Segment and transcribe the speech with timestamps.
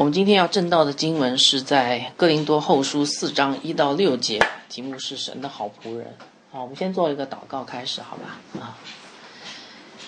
[0.00, 6.16] 我们今天要正道的经文是在哥林多后书四章一到六节，题目是神的好仆人。
[6.50, 8.40] 好，我们先做一个祷告开始，好吧？
[8.58, 8.78] 啊，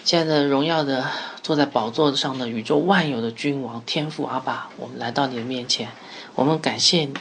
[0.03, 1.05] 亲爱的荣耀的
[1.43, 5.91] 坐在宝座上的宇宙万有的君王天父阿爸，我们来到你的面前，
[6.35, 7.13] 我们感谢你，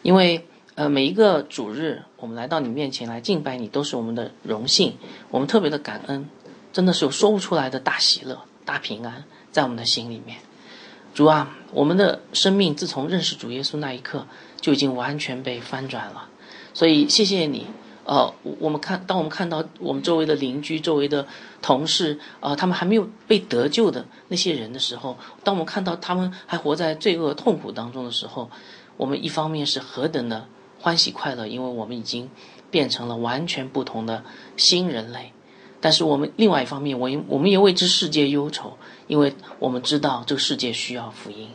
[0.00, 4.96] 因为呃每一个主日我们来到你面前来敬拜你，都是我们的荣幸，
[5.28, 6.26] 我们特别的感恩，
[6.72, 10.38] 真的是有说不出来的大喜乐、大平安在我们的心里面。
[11.16, 14.26] 主啊，我们的生命自从认识主耶稣那一刻，
[14.60, 16.28] 就已经完全被翻转了。
[16.74, 17.66] 所以谢谢你。
[18.04, 21.26] 呃，我们看，当我们看到我们周围的邻居、周围的
[21.62, 28.50] 同事，呃，他们还没有被得救的那些人的时候，当我们看到他们还活在罪恶痛苦当中的时候，
[28.98, 30.46] 我们一方面是何等的
[30.78, 32.28] 欢喜快乐，因为我们已经
[32.70, 34.22] 变成了完全不同的
[34.58, 35.32] 新人类。
[35.80, 38.76] 但是我们另外一方面，我也我们也为这世界忧愁，
[39.06, 41.48] 因为我们知道这个世界需要福音。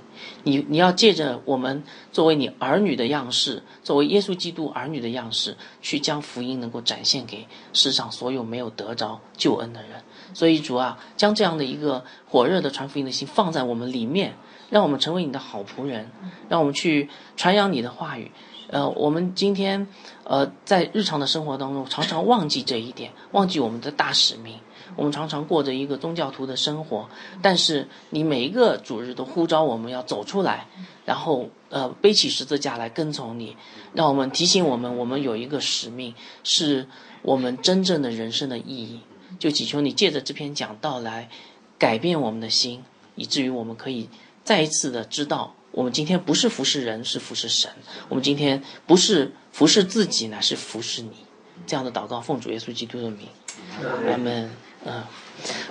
[0.43, 10.03] 你你要借着我们作为你儿女的样式，作为耶稣基督儿女的样式，去将福音能够展现给世上所有没有得着救恩的人。
[10.33, 14.35] 所以主啊，将这样的一个火热的传福音的心放在我们里面，
[14.69, 16.09] 让我们成为你的好仆人，
[16.47, 18.31] 让我们去传扬你的话语。
[18.69, 19.87] 呃，我们今天，
[20.23, 24.59] 呃，在日常的生活当中，常常忘记这一点，忘记我们的大使命。
[24.95, 27.09] 我们常常过着一个宗教徒的生活，
[27.41, 30.67] 但是你每一个主日都呼召我们要走出来，
[31.05, 33.55] 然后呃，背起十字架来跟从你，
[33.93, 36.87] 让我们提醒我们，我们有一个使命，是
[37.21, 38.99] 我们真正的人生的意义。
[39.39, 41.29] 就祈求你借着这篇讲道来
[41.79, 42.83] 改变我们的心，
[43.15, 44.09] 以至于我们可以
[44.43, 45.55] 再一次的知道。
[45.71, 47.71] 我们今天不是服侍人，是服侍神。
[48.09, 51.11] 我们今天不是服侍自己，乃是服侍你。
[51.65, 53.27] 这样的祷告，奉主耶稣基督的名，
[54.11, 54.51] 阿门。
[54.85, 55.03] 嗯，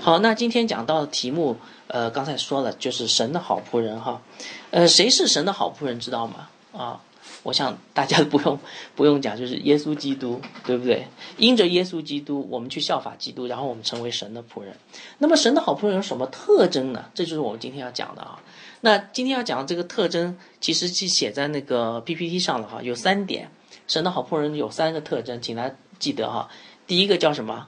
[0.01, 1.57] 好，那今天讲到的题目，
[1.89, 4.23] 呃，刚才说了，就是神的好仆人哈。
[4.71, 6.49] 呃，谁是神的好仆人，知道吗？
[6.73, 7.01] 啊，
[7.43, 8.59] 我想大家不用
[8.95, 11.09] 不用讲，就是耶稣基督，对不对？
[11.37, 14.77] 因着耶稣基督，我们去效法基督，然后我们成为神的仆人。
[15.19, 17.07] 那么，神的好仆人有什么特征呢？
[17.13, 18.39] 这就是我们今天要讲的啊。
[18.83, 23.51] 那今天要讲的这个特征，其实是写在那个 PPT 上了哈，有三点。
[23.89, 26.49] 神的好仆人有三个特征，请大家记得哈。
[26.87, 27.67] 第一个叫什么？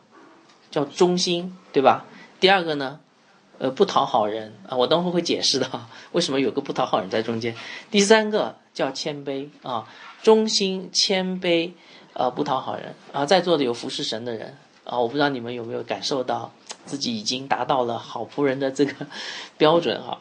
[0.73, 2.05] 叫忠心，对吧？
[2.41, 2.99] 第二个呢，
[3.59, 7.55] 呃，不讨好人啊，我等会会解释的哈， 为什么有个不讨好人在中间。
[7.93, 9.87] 第三个叫谦卑啊，
[10.23, 11.71] 忠心、谦卑，
[12.15, 13.25] 呃，不讨好人啊。
[13.25, 16.51] 在座的有服侍神的人啊，我不知道你们有没有感受到
[16.85, 19.07] 自己已经达到了好仆人的这个
[19.57, 20.19] 标准哈。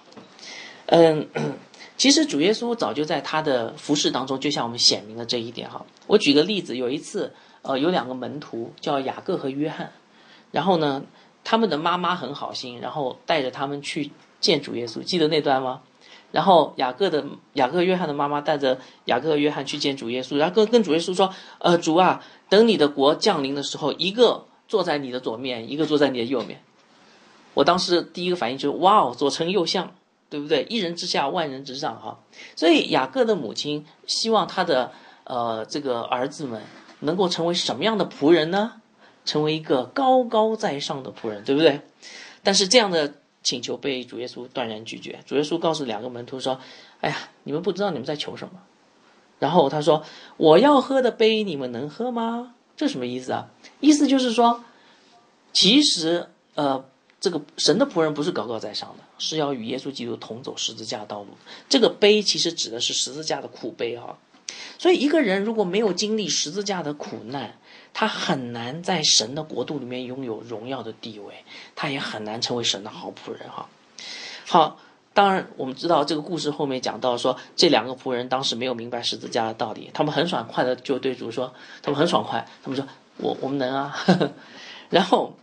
[0.88, 1.28] 嗯，
[1.98, 5.86] 其实主耶稣早就在他的服饰当中，就向我们显明了这一点哈。
[6.06, 9.92] 我举个例子，有一次，呃，有两个门徒叫雅各和约翰，
[10.52, 11.04] 然后呢，
[11.44, 15.82] 他们的妈妈很好心，然后带着他们去见主耶稣，记得那段吗？
[16.32, 26.64] 然后雅各的雅各约翰的妈妈带着雅各约翰去见主耶稣，然后跟跟主耶稣说：“呃，主啊，等你的国降临的时候，一个坐在你的左面，一个坐在你的右面。”
[27.54, 29.92] 我当时第一个反应就是：“哇哦，左丞右相。”
[30.32, 30.66] 对不对？
[30.70, 32.18] 一人之下，万人之上，哈。
[32.56, 34.94] 所以雅各的母亲希望他的
[35.26, 36.62] 呃这个儿子们
[37.02, 38.81] 能够成为什么样的仆人呢？
[39.26, 41.82] 成为一个高高在上的仆人，对不对？
[42.44, 45.20] 但是这样的请求被主耶稣断然拒绝。
[45.26, 46.60] 主耶稣告诉两个门徒说
[47.02, 48.62] ：“哎呀，你们不知道你们在求什么。”
[49.40, 50.04] 然后他说
[50.38, 53.50] ：“我要喝的杯，你们能喝吗？”这什么意思啊？
[53.80, 54.64] 意思就是说，
[55.54, 56.86] 其实呃。
[57.24, 61.28] 这个神的仆人不是高高在上的，是要与耶稣基督同走十字架道路。
[61.70, 64.18] 这个杯其实指的是十字架的苦悲啊。
[64.80, 67.60] 所以一个人如果没有经历十字架的苦难，
[67.94, 71.44] 他很难在神的国度里面拥有荣耀的地位，
[71.76, 73.68] 他也很难成为神的好仆人哈。
[74.48, 74.80] 好，
[75.14, 82.88] 当然我们知道这个故事后面讲到说，这两个仆人当时没有明白十字架的道理，他们很爽快的就对主说，他们很爽快，他们说
[83.18, 83.96] 我我们能啊，
[84.90, 85.34] 然后。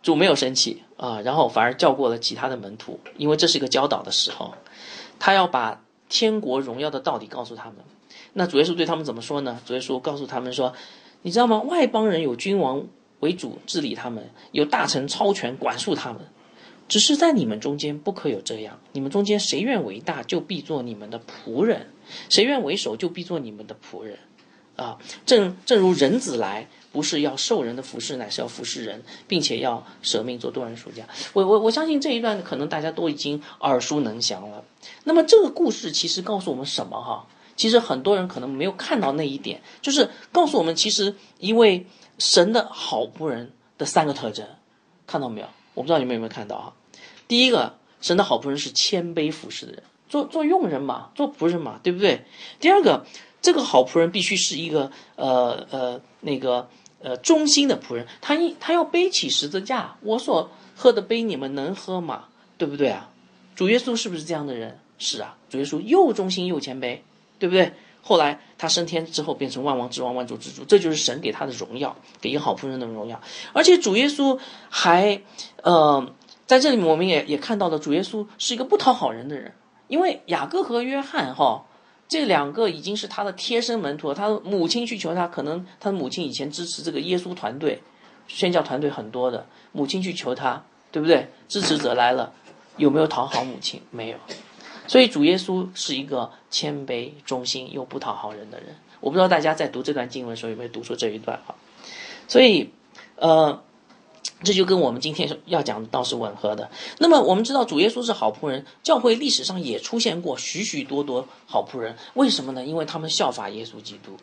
[0.00, 4.54] 主没有生气啊，然后反而叫过了其他的门徒，因为这是一个教导的时候，
[5.18, 7.74] 他要把天国荣耀的道理告诉他们。
[8.34, 9.60] 那主耶稣对他们怎么说呢？
[9.66, 10.72] 主耶稣告诉他们说
[11.22, 11.60] ：“你知道吗？
[11.60, 12.86] 外邦人有君王
[13.20, 16.22] 为主治理他们，有大臣超权管束他们，
[16.88, 18.78] 只是在你们中间不可有这样。
[18.92, 21.80] 你们中间谁愿为大，就必做你们的仆人；
[22.28, 24.18] 谁愿为首，就必做你们的仆人。
[24.76, 31.06] 啊，正正如人子来。”不是要受人的服侍，乃是要服侍人，并且要舍命做多人属家。
[31.34, 34.64] 我我我相信这一段可能大家都已经耳熟能详了。
[35.04, 37.26] 那么这个故事其实告诉我们什么哈？
[37.58, 41.84] 其实很多人可能没有看到那一点，就是告诉我们，其实一位
[42.18, 44.46] 神的好仆人的三个特征，
[45.06, 45.48] 看到没有？
[45.74, 46.72] 我不知道你们有没有看到哈？
[47.26, 52.24] 第一个，神的好仆人是谦卑服侍的人，做做佣人嘛，做仆人嘛，对不对？
[52.60, 53.04] 第二个，
[53.42, 56.70] 这个好仆人必须是一个呃呃那个
[57.02, 62.24] 呃忠心的仆人，他一他要背起十字架，我所喝的杯你们能喝吗？
[62.56, 63.10] 对不对啊？
[63.56, 64.80] 主耶稣是不是这样的人？
[64.98, 66.98] 是啊，主耶稣又忠心又谦卑，
[67.38, 67.72] 对不对？
[68.00, 73.20] 后来他升天之后变成万王之王、万主之主，这就是神给他的荣耀，给一个好仆人的荣耀。
[73.52, 74.38] 而且主耶稣
[74.70, 75.20] 还
[75.62, 76.14] 呃
[76.46, 79.52] 在这里面我们也也看到了主耶稣是一个不讨好人的人。
[79.88, 81.64] 因为雅各和约翰哈
[82.08, 87.82] 这两个已经是他的贴身门徒，他母亲去求他，可能他的母亲以前支持这个耶稣团队，
[88.26, 91.28] 宣教团队很多的，母亲去求他，对不对？
[91.48, 92.32] 支持者来了，
[92.78, 93.82] 有没有讨好母亲？
[93.90, 94.16] 没有，
[94.88, 98.74] 所以主耶稣是一个谦卑、忠心又不讨好人的人。
[98.98, 101.54] 我不知道大家在读这段经文的时候有没有读出这一段哈？
[102.26, 102.70] 所以，
[103.14, 103.62] 呃。
[104.44, 106.70] 这就跟我们今天要讲的倒是吻合的。
[106.98, 111.96] 那么我们知道主耶稣是好仆人，教会历史上也出现过许许多多好仆人。
[112.14, 112.64] 为什么呢？
[112.64, 114.16] 因为他们效法耶稣基督。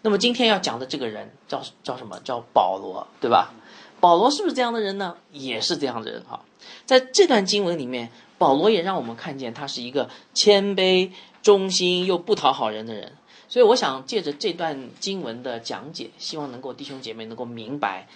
[0.00, 2.18] 那么今天要讲的这个人叫叫什么？
[2.24, 3.54] 叫保罗，对吧？
[4.00, 5.14] 保罗是不是这样的人呢？
[5.30, 6.40] 也是这样的人哈。
[6.84, 8.10] 在这段经文里面，
[8.42, 11.12] 保罗也让我们看见他是一个谦卑、
[11.44, 13.12] 忠心又不讨好人的人。
[13.48, 18.08] 所以我想借着这段经文的讲解，希望能够弟兄姐妹能够明白。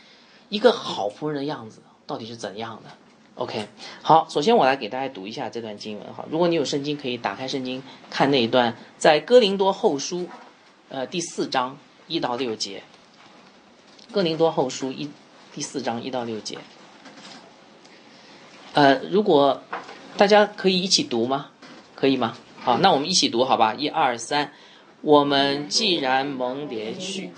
[0.49, 2.91] 一个好仆人的样子到底是怎样的
[3.37, 3.69] ？OK，
[4.03, 6.25] 好，首先我来给大家读一下这段经文哈。
[6.29, 7.81] 如果你有圣经，可以打开圣经
[8.11, 10.29] 看那一段，在哥林多后书，
[10.89, 11.79] 呃，第四章
[12.09, 12.83] 一到六节。
[14.11, 15.09] 哥林多后书一
[15.55, 16.59] 第四章一到六节。
[18.73, 19.63] 呃，如果
[20.17, 21.51] 大家可以一起读吗？
[21.95, 22.37] 可以吗？
[22.63, 23.75] 好，那我们一起读好吧。
[23.75, 24.53] 一二三，
[25.03, 27.33] 我们既然蒙连续。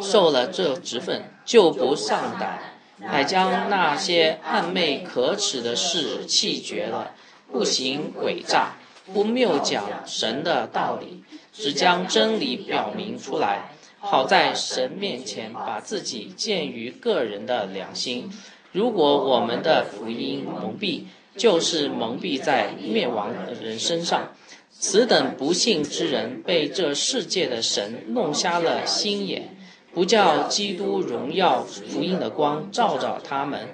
[0.00, 2.60] 受了这职分，就不上胆，
[2.98, 7.10] 乃将那些暗昧可耻的事弃绝了，
[7.50, 8.76] 不行诡诈，
[9.12, 18.30] 不谬讲神的道理，只将真理表明出来，好在神面前把自己建于个人的良心。
[18.70, 24.32] 如果我们的福音蒙蔽，就是蒙蔽在灭亡的人身上。
[24.70, 29.56] 此等不幸之人，被这世界的神弄瞎了心眼。
[29.94, 33.68] 不叫基督荣耀福音的光照照他们。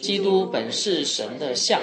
[0.00, 1.80] 基督本是神的像，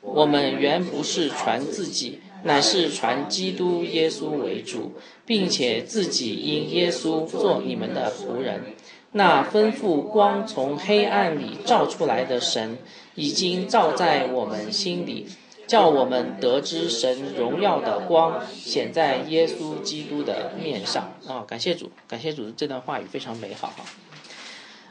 [0.00, 4.92] 我们原不是传自己，乃是传基督耶稣为主，
[5.26, 8.73] 并且自己因耶稣做你们的仆人。
[9.16, 12.78] 那吩咐光从黑暗里照出来的神，
[13.14, 15.26] 已经照在我们心里。
[15.66, 21.42] 叫我们得知神荣耀的光显在耶稣基督的面上啊！
[21.48, 23.82] 感谢主，感谢主，这段话语非常美好哈。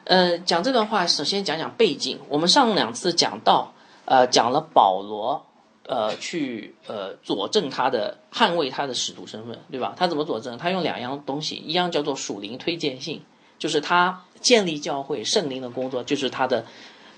[0.05, 2.17] 呃，讲这段话，首先讲讲背景。
[2.27, 3.71] 我们上两次讲到，
[4.05, 5.45] 呃，讲了保罗，
[5.85, 9.93] 呃，去呃佐证他的捍卫他的使徒身份，对吧？
[9.95, 10.57] 他怎么佐证？
[10.57, 13.21] 他用两样东西，一样叫做属灵推荐信，
[13.63, 16.65] 就是他建立教会圣灵的工作，就是他的。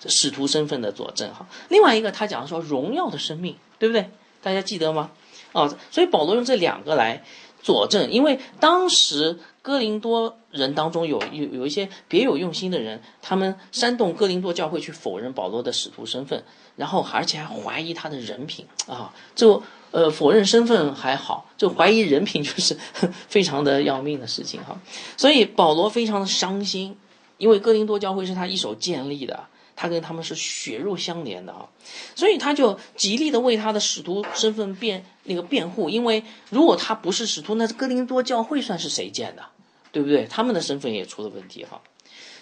[0.07, 4.07] 使徒身份的佐证哈，另外一个他讲说荣耀的生命，对不对？
[4.44, 5.09] 大家记得吗？
[5.51, 7.24] 哦，所以保罗用这两个来
[7.63, 16.43] 佐证，因为当时哥林多人当中有有有一些别有用心的人，他们煽动哥林多教会去否认保罗的使徒身份，
[16.75, 19.63] 然后而且还怀疑他的人品啊，就
[19.96, 22.78] 呃否认身份还好，就怀疑人品就是
[23.30, 24.78] 非常的要命的事情哈。
[25.16, 26.98] 所以保罗非常的伤心，
[27.38, 29.48] 因为哥林多教会是他一手建立的。
[29.78, 31.68] 他跟他们是血肉相连的啊，
[32.16, 39.44] 所以他就极力的为他的使徒身份辩那个辩护，因为如果他不是使徒，那哥林多教会算是谁建的，
[39.92, 40.25] 对不对？
[40.28, 41.82] 他们的身份也出了问题哈。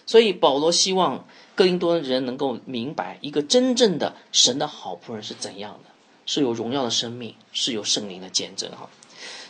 [0.05, 5.89] 所以保罗希望哥林多人能够明白，一个真正的神的好仆人是怎样的，
[6.25, 8.89] 是有荣耀的生命，是有圣灵的见证哈。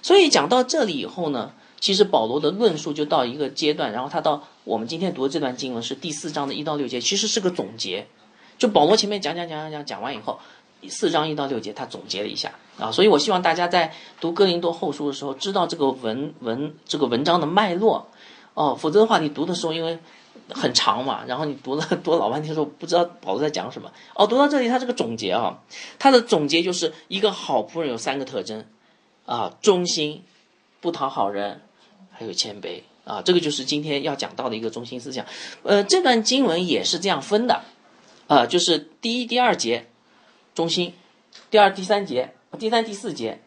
[0.01, 1.53] 所以讲到这里以后呢。
[1.83, 8.07] 其实保罗的论述就到一个阶段，然后他到我们今天读的这段经文是第四章的一到六节，其实是个总结。
[8.57, 10.39] 就保罗前面讲讲讲讲讲讲完以后，
[10.87, 18.07] 四章一到六节他总结了一下啊，所以我希望大家在读哥林多后书的时候知道这个文文这个文章的脉络
[18.53, 19.99] 哦，否则的话你读的时候因为
[20.49, 25.61] 很长嘛，然后你读了读老半天说不知道保罗在讲什么哦，读到这里他这个总结啊，
[25.99, 28.65] 他的总结就是一个好仆人有三个特征
[29.25, 30.23] 啊，忠心，
[30.81, 31.61] 不讨好人。
[32.15, 35.25] 还有谦卑啊，这个就是今天要讲到的一个中心思想。
[35.63, 37.63] 呃，这段经文也是这样分的，
[38.27, 39.87] 啊，就是第一、第二节
[40.53, 40.93] 忠心，
[41.49, 43.41] 第二、第三节，第三、第四节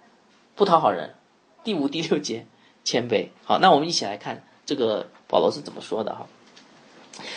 [0.56, 1.14] 不讨好人，
[1.62, 2.44] 第五、第六节
[2.82, 3.28] 谦卑。
[3.44, 6.26] 好，那我们一起来看这个保罗是怎么说的哈。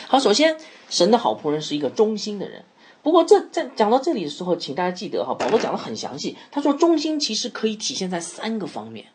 [0.08, 0.58] 好，首先，
[0.90, 2.64] 神的好仆人是一个忠心的人。
[3.02, 6.36] 不过这在讲到这里的时候，请大家记得哈，保罗讲的很详细。
[6.52, 9.06] 他说忠心其实可以体现在三个方面。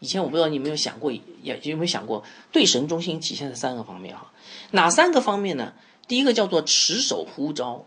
[0.00, 2.22] 以前我不知道你有没有想过，也有没有想过
[2.52, 4.30] 对神忠心体现在三个方面哈？
[4.70, 5.72] 哪三个方面呢？
[6.06, 7.84] 第一个叫做持守呼召，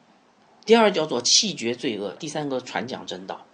[0.66, 3.46] 第二叫做弃绝罪恶，第三个传讲真道。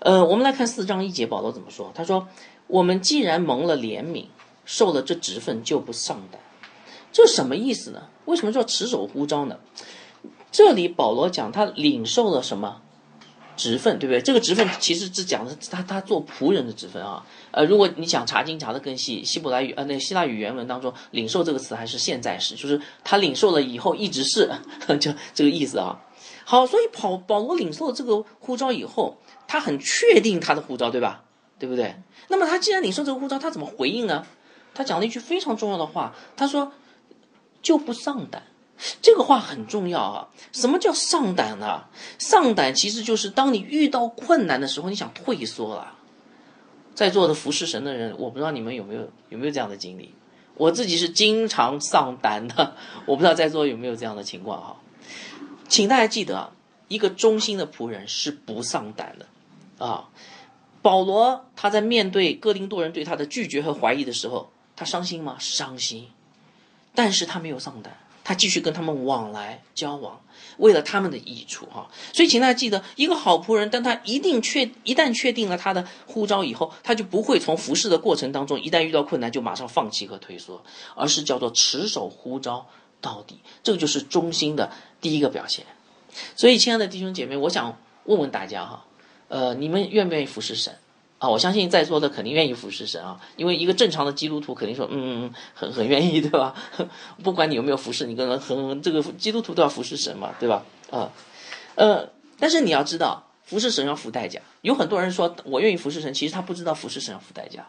[0.00, 1.90] 呃，我们来看四章一节，保罗怎么说？
[1.94, 2.28] 他说
[2.66, 4.26] ：“我们既然蒙了怜悯，
[4.66, 6.38] 受了这职分，就不上胆。”
[7.14, 8.02] 这什么意思呢？
[8.24, 9.56] 为什么叫持守呼召呢？
[10.50, 12.82] 这里保罗讲他领受了什么
[13.56, 14.20] 职分，对不对？
[14.20, 17.24] 这个职分其实只讲的是他他做仆人的职分啊。
[17.52, 24.50] 呃，如果你想查经查的更细，希伯来语呃那希腊语原文当中“领受”这个词还是现在时，就是他领受了以后一直是
[24.98, 26.00] 就这个意思啊。
[26.44, 31.22] 好，所以保保罗领受了这个呼召以后，他很确定他的呼召，对吧？
[31.60, 31.94] 对不对？
[32.26, 34.26] 那么他既然领受这个呼召，他怎么回应呢？
[34.74, 36.72] 他讲了一句非常重要的话，他说。
[37.64, 38.44] 就不上胆，
[39.02, 40.28] 这个话很重要啊！
[40.52, 41.84] 什么叫上胆呢？
[42.18, 45.94] 上胆其实就是当你遇到困难的时候，你想退缩了。
[46.94, 50.14] 在座的服侍神的人，我不知道你们有没有有没有这样的经历。
[50.56, 54.76] 我自己是经常上胆的， 我不知道在座有没有这样的情况哈。
[55.66, 56.52] 请大家记得，
[56.86, 60.10] 一个忠心的仆人是不上胆的啊。
[60.82, 65.36] 保罗他在面对哥林多人对他的拒绝和怀疑的时候，他伤心吗？
[65.40, 66.08] 伤心。
[66.94, 70.20] 但是他没有上胆，他继续跟他们往来交往，
[70.58, 71.90] 为了他们的益处哈。
[72.12, 82.66] 所以，请大家记得，一个好仆人，当他一定确一旦确定了他的呼召以后，他就不会从服侍的过程当中，一旦遇到困难就马上放弃和退缩，而是叫做持守呼召
[83.00, 83.40] 到底。
[83.62, 84.70] 这个就是忠心的
[85.00, 85.66] 第一个表现。
[86.36, 88.84] 所以，亲爱的弟兄姐妹，我想问问大家哈，
[89.28, 90.72] 呃，你们愿不愿意服侍神？
[91.18, 96.54] 啊，我相信在座的肯定愿意服侍神啊，因为一个正常的基督徒肯定说，嗯，很很愿意，对吧？
[97.22, 100.64] 不管你有没有服侍，你跟很这个基督徒都要服侍神嘛，对吧？
[100.90, 101.10] 啊，
[101.76, 104.40] 呃，但是你要知道，服侍神要付代价。
[104.60, 107.66] 有很多人说我愿意服侍神，其实他不知道服侍神要付代价，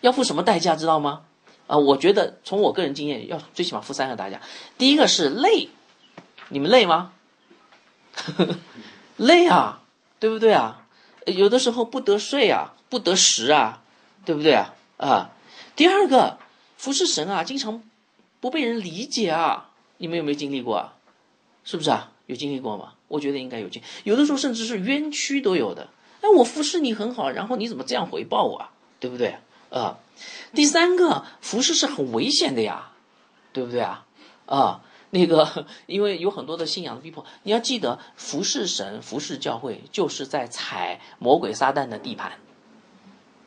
[0.00, 1.22] 要付什么代价，知道吗？
[1.66, 4.40] 啊，我觉得从我个人经验，要最起码付三个代价。
[4.76, 5.68] 第一个是累，
[6.50, 7.12] 你们累吗？
[9.16, 9.82] 累啊，
[10.20, 10.81] 对不对啊？
[11.26, 12.74] 有的时候不得睡啊。
[12.92, 13.82] 不得食啊，
[14.26, 14.74] 对不对啊？
[14.98, 15.30] 啊，
[15.74, 16.36] 第二个
[16.76, 17.82] 服侍神啊，经常
[18.38, 20.92] 不被人理解啊，你们有没有经历过啊？
[21.64, 22.12] 是不是啊？
[22.26, 22.92] 有经历过吗？
[23.08, 25.88] 我觉得应该有经，有的时候甚至是冤屈都有的。
[26.20, 28.70] 哎，我服侍你很好，然后你怎么这样回报我啊？
[29.00, 29.36] 对不对？
[29.70, 29.96] 啊，
[30.54, 32.92] 第三个服侍是很危险的呀，
[33.54, 34.04] 对不对啊？
[34.44, 34.82] 啊，
[35.14, 42.32] 那个因为有很多的信仰的逼迫，你要记得服侍神、服侍教会，就是在踩魔鬼撒旦的地盘。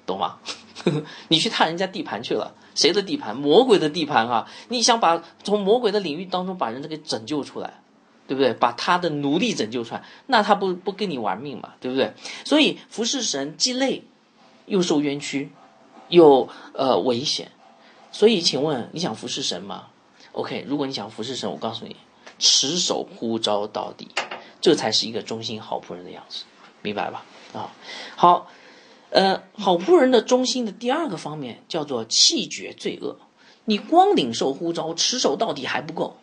[0.06, 0.38] 懂吗？
[1.30, 3.36] 你去踏人家地盘去了，谁的地盘？
[3.36, 4.48] 魔鬼的地盘啊！
[4.70, 7.82] 你想把从魔鬼的领域当中把人给拯救出来，
[8.28, 8.54] 对不对？
[8.54, 12.14] 把他的奴隶拯救出来，那他不不跟你玩命嘛，对不对？
[12.44, 14.04] 所以服侍神既累，
[14.68, 15.52] 又受冤屈，
[16.10, 17.52] 又呃危险。
[18.12, 19.88] 所以，请问你想服侍神吗
[20.36, 21.96] ？OK，如果你想服侍神，我告诉你，
[22.38, 24.08] 持守呼召到底，
[24.62, 26.44] 这才是一个忠心好仆人的样子，
[26.82, 27.26] 明白吧？
[27.54, 27.72] 啊，
[28.16, 28.48] 好。
[29.12, 33.18] 呃，好仆人的忠心的第二个方面叫做弃绝罪恶。
[33.64, 36.18] 你光领受呼召，持守到底还不够。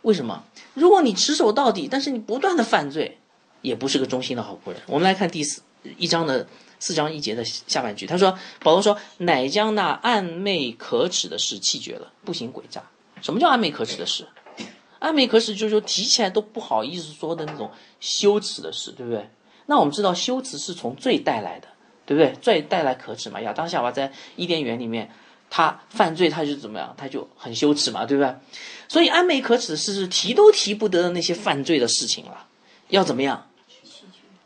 [0.00, 0.44] 为什么？
[0.72, 3.18] 如果你持守到底，但是你不断的犯罪，
[3.60, 4.80] 也不是个忠心的好仆人。
[4.86, 5.60] 我们来看第四
[5.98, 6.46] 一章的
[6.78, 12.82] 四章一节的下半句，他说：“保罗说，乃将那暗昧可耻的事弃绝了，不行诡诈。
[13.22, 14.26] 什么叫暗昧可耻的事？
[14.98, 17.70] 暗昧可耻就是说提起来都不好意思说的那种
[18.00, 19.28] 羞耻的事，对不对？
[19.66, 21.68] 那我们知道羞耻是从罪带来的。”
[22.08, 22.32] 对不对？
[22.40, 23.38] 罪带来可耻嘛？
[23.42, 25.10] 亚当夏娃在伊甸园里面，
[25.50, 26.94] 他犯罪，他就怎么样？
[26.96, 28.34] 他就很羞耻嘛，对不对？
[28.88, 32.46] 所以，安美可耻的事是提都提不得的那些犯罪的事情了。
[32.88, 33.50] 要怎么样？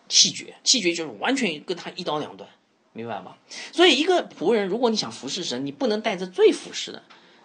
[0.08, 2.50] 气绝，气绝就是完全跟他一刀两断，
[2.92, 3.36] 明白吗？
[3.70, 7.00] 所以，一个仆人，如果你想服侍神，你不能带着罪服侍的。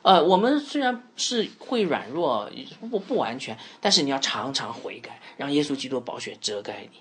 [0.07, 2.49] 呃，我们虽然是会软弱，
[2.89, 6.99] 不不完全，但是你要常常悔改，让耶稣基督宝血遮盖你。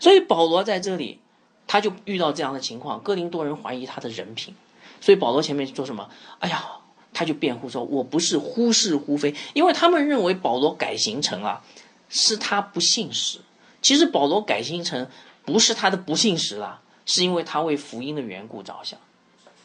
[0.00, 1.20] 所以，保罗在这里。
[1.68, 4.54] 他就遇到这样的情况，哥林多人怀疑他的人品，
[5.00, 6.08] 所以保罗前面说什么？
[6.38, 6.64] 哎呀，
[7.12, 11.64] 他就辩护说：“我不是忽是忽非，因为他们认为保罗改行程啊，
[12.08, 13.40] 是他不信实。
[13.82, 15.08] 其实保罗改行程
[15.44, 19.00] 不是他的不信实啦，是因为他为福音的缘故着想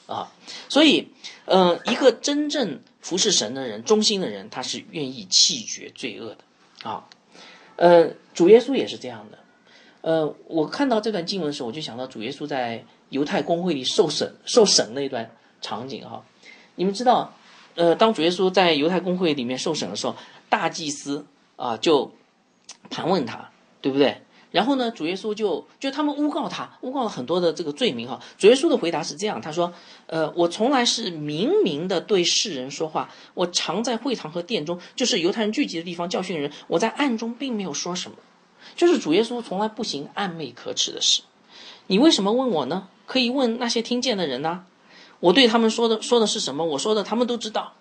[0.08, 0.32] 啊。
[0.70, 1.10] 所以，
[1.54, 7.10] 嗯，一个真正服侍神的人、忠心的人，他是愿意弃绝罪恶的啊。
[7.76, 9.38] 呃，主耶稣也是这样的。”
[10.00, 15.30] 呃，我看到这段经文的时候，我就想到主耶稣在犹太公会里受审受审那段
[15.62, 16.24] 场景哈。
[16.76, 17.36] 你们知道，
[17.76, 20.16] 呃，当主耶稣在犹太公会里面受审的时候，
[20.50, 21.26] 大祭司
[21.58, 22.14] 啊就
[22.90, 24.22] 盘问他，对不对？
[24.52, 28.20] 然后呢，主耶稣就就他们诬告他，诬告了很多的这个罪名哈。
[28.38, 29.72] 主耶稣的回答是这样，他说
[30.08, 36.52] ：“呃，我从来是明明的对世人说话，我常在会堂和殿中，就是犹太人聚集的地方教训人。
[36.68, 38.18] 我在暗中并没有说什么，
[38.76, 41.22] 就是主耶稣从来不行暧昧可耻的事。
[41.88, 42.90] 你为什么问我呢？
[43.06, 44.66] 可以问那些听见的人呢。
[45.22, 46.66] 我对他们说的说的是什么？
[46.66, 47.74] 我说的他们都知道。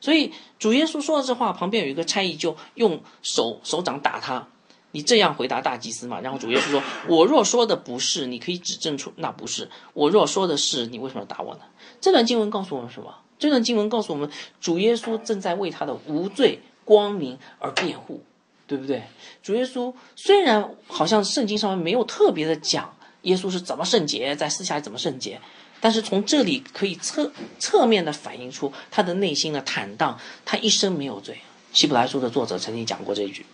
[0.00, 4.48] 所以主耶稣说了这话，旁边有一个差役就用手手掌打他。”
[4.92, 6.20] 你这样回答大祭司嘛？
[6.20, 11.60] 然后主耶稣说：“我若说的不是，你可以指证出那不是；我若说的是，你为什么要打我呢？”
[12.00, 13.14] 这段经文告诉我们什么？
[13.38, 14.30] 这段经文告诉我们，
[14.60, 18.22] 主耶稣正在为他的无罪光明而辩护，
[18.66, 19.02] 对不对？
[19.42, 25.40] 主耶稣虽然好像圣经上面没有特别的讲耶稣是怎么圣洁，在私下怎么圣洁，
[25.80, 31.38] 但是从这里可以侧侧面的反映出他的内心的坦荡，他一生没有罪。
[31.72, 33.46] 希伯来书的作者曾经讲过这一句。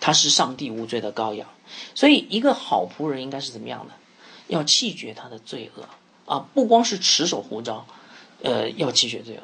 [0.00, 1.46] 他是上帝无罪的羔羊，
[1.94, 3.94] 所以一个好仆人应该是怎么样的？
[4.48, 5.84] 要弃绝他的罪恶
[6.24, 6.44] 啊！
[6.54, 7.86] 不光是持守护照，
[8.42, 9.42] 呃，要弃绝罪恶。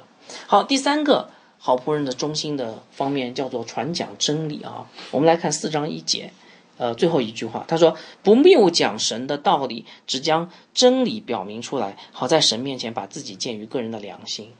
[0.48, 4.86] 好，第三个好仆人的中心的方面叫做传讲真理啊。
[5.12, 6.32] 我们来看四章一节，
[6.76, 14.52] 呃，最后一句话，他说：“不谬讲神的道理，只将真理表明出来，好在神面前把自己鉴于个人的良心。”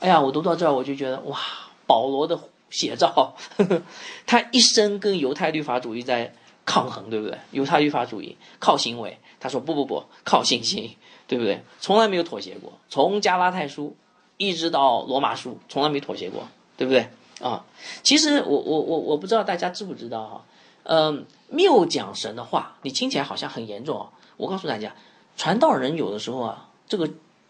[0.00, 1.38] 哎呀，我读到这儿我就觉得哇，
[1.86, 2.38] 保罗的。
[2.70, 3.82] 写照呵呵，
[4.26, 6.32] 他一生跟犹太律法主义在
[6.64, 7.38] 抗衡，对不对？
[7.50, 10.96] 犹太律法主义靠行为，他说不不不，靠信心，
[11.26, 11.62] 对不对？
[11.80, 13.96] 从来没有妥协过，从加拉太书
[14.36, 17.08] 一直到罗马书，从来没妥协过，对不对？
[17.40, 17.64] 啊，
[18.02, 20.44] 其实我我我我不知道大家知不知道哈，
[20.82, 24.10] 嗯，谬讲神的话，你听起来好像很严重啊。
[24.36, 24.94] 我告诉大家，
[25.36, 27.08] 传道人有的时候啊，这个。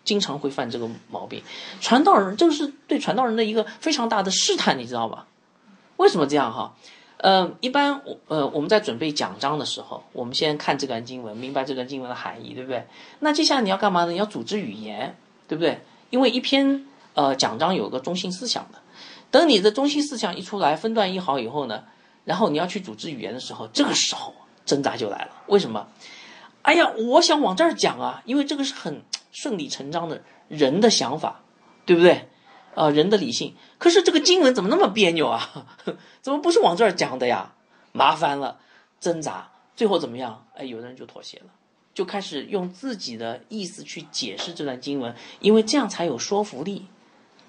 [0.08, 1.42] 经常会犯这个毛病，
[1.82, 5.26] 传道人这个是对传道人的一个非常大的试探，你知道吧？
[5.98, 6.74] 为什么这样哈？
[7.18, 12.86] 呃，一般我呃我们在准备讲章的时候，我们先看这段经文，明白这段经文的含义，对不对？
[13.18, 14.12] 那接下来你要干嘛呢？
[14.12, 15.14] 你要组织语言，
[15.46, 15.82] 对不对？
[16.08, 18.78] 因为一篇呃讲章有个中心思想的，
[19.30, 21.84] 等你的中心思想一出来，分段一好以后呢，
[22.24, 25.30] 然后你要去组织语言的时候，这个时候挣扎就来了。
[25.48, 25.86] 为什么？
[26.62, 29.02] 哎呀，我想往这儿讲啊，因为这个是很。
[29.40, 31.42] 顺理成章的人的想法，
[31.86, 32.28] 对不对？
[32.74, 33.54] 啊，人的理性。
[33.78, 35.68] 可是这个经文怎么那么别扭啊？
[36.20, 37.52] 怎么不是往这儿讲的呀？
[37.92, 38.58] 麻烦了，
[38.98, 40.44] 挣扎，最后怎么样？
[40.56, 41.52] 哎，有的人就妥协了，
[41.94, 46.86] 就开始用自己的意思去解释这段经文，因为这样才有说服力。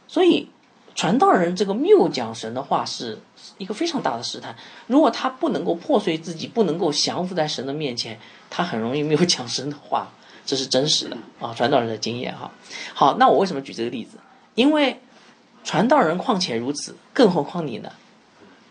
[0.08, 0.48] 所以，
[0.94, 3.18] 传道人这个谬讲神的话是
[3.58, 4.56] 一个非常大的试探。
[4.86, 8.20] 如果他不能够破碎自己，不能够降服在神的面前，
[8.52, 10.12] 他很容易没有讲神的话。
[10.46, 12.52] 这是真实的啊，传道人的经验哈。
[12.94, 14.18] 好，那我为什么举这个例子？
[14.56, 15.00] 因为
[15.64, 17.92] 传道人况且如此，更何况你呢？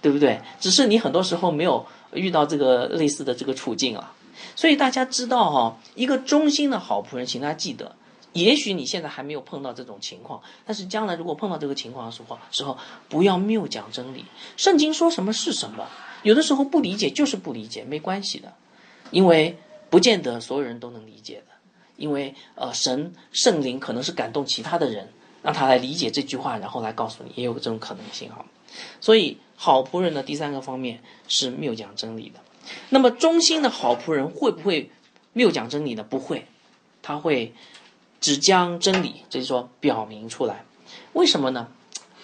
[0.00, 0.40] 对不对？
[0.60, 4.14] 只是你很多时候没有遇到这个类似的这个处境啊。
[4.54, 7.96] 所以大家知道哈，一个忠心的好仆人，请大家记得，
[8.32, 12.78] 也许你现在还没有碰到这种情况，但是将来如果碰到这个情况的时候，时候
[13.08, 14.24] 不要谬讲真理。
[14.56, 15.86] 圣经说什么是什么，
[16.22, 18.52] 有的时候不理解就是不理解，没关系的，
[19.10, 19.58] 因为
[19.90, 21.42] 不见得所有人都能理解。
[21.98, 25.08] 因为呃，神圣灵可能是感动其他的人，
[25.42, 28.44] 让他来理解这句话，然后来告诉你，也有这种可能性哈。
[29.00, 32.38] 所以好仆人的第三个方面是谬讲真理的。
[32.90, 34.92] 那么忠心的好仆人会不会
[35.32, 36.04] 谬讲真理呢？
[36.04, 36.46] 不会，
[37.02, 37.52] 他会
[38.20, 40.64] 只将真理，就是说表明出来。
[41.14, 41.66] 为什么呢？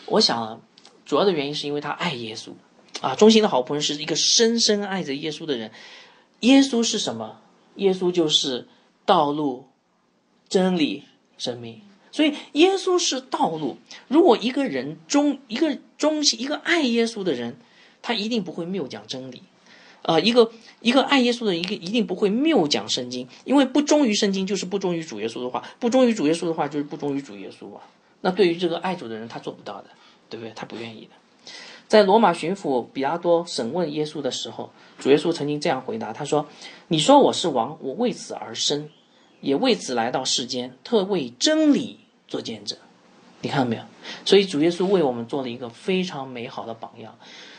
[0.06, 0.60] 我想
[1.04, 2.52] 主要的原因是因为他爱耶稣
[3.00, 3.16] 啊。
[3.16, 5.72] 忠心的好仆人是一个深深爱着耶稣的人。
[6.40, 7.40] 耶稣是什么？
[7.74, 8.68] 耶稣就是。
[9.06, 9.66] 道路、
[10.48, 11.04] 真理、
[11.36, 11.80] 生命，
[12.12, 13.76] 所以耶稣是道路。
[14.08, 17.56] 如果一个人忠、一个忠心、一个爱耶稣的人，
[18.02, 19.42] 他一定不会谬讲真理。
[20.02, 27.80] 呃，一个一个爱耶稣的一个一定不会谬讲圣经，因为不忠于圣经就是不忠于主耶稣的话，不忠于主耶稣的话就是不忠于主耶稣啊。
[28.20, 29.88] 那对于这个爱主的人，他做不到的，
[30.28, 30.52] 对不对？
[30.54, 31.10] 他不愿意的。
[31.86, 36.46] 在罗马巡抚比拉多审问耶稣的时候，主耶稣曾经这样回答：“他说，
[36.88, 38.88] 你说我是王，我为此而生，
[39.40, 42.78] 也为此来到世间，特为真理做见证。
[43.42, 43.82] 你看到没有？
[44.24, 47.16] 所以主耶稣为我们做了一个非常美好的榜样，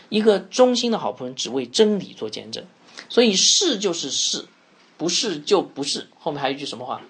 [0.10, 2.66] 一个忠心的好仆人，只为真理做见证。
[3.08, 4.46] 所以是就是是，
[4.98, 6.08] 不是就不是。
[6.18, 7.02] 后面还有一句什么话？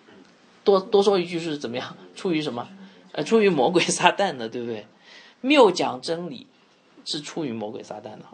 [0.64, 1.96] 多多说一句是怎么样？
[2.14, 2.68] 出于什么？
[3.14, 4.86] 呃，出于魔鬼撒旦的，对不对？
[5.42, 6.46] 谬讲真理。”
[7.06, 8.26] 是出于魔鬼撒旦的，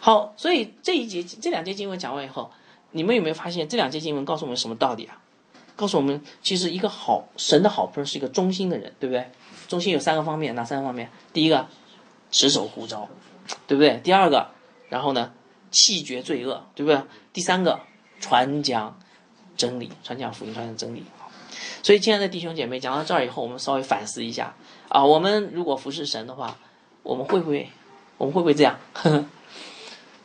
[0.00, 2.50] 好，所以这一节这两节经文讲完以后，
[2.92, 5.20] 你们有没有发现这两节经文告诉我们什么道理啊？
[5.74, 9.26] 告诉我们，其实一个好神的好仆人是一个忠心的人，对不对？
[9.66, 11.10] 忠心有三个方面，哪三个方面？
[11.32, 11.66] 第一个，
[12.30, 13.08] 持守护照，
[13.66, 14.00] 对不对？
[14.04, 14.50] 第二个，
[14.88, 15.32] 然后呢，
[15.70, 17.00] 弃绝罪恶，对不对？
[17.32, 17.80] 第三个，
[18.20, 19.00] 传讲
[19.56, 21.02] 真理，传讲福音，传讲真理。
[21.82, 24.54] 所以，亲爱的弟兄姐妹，讲到这儿以后，我们稍微反思一下
[24.88, 26.58] 啊，我们如果服侍神的话，
[27.02, 27.70] 我们会不会，
[28.22, 28.78] 我们会不会这样？
[28.92, 29.24] 呵 呵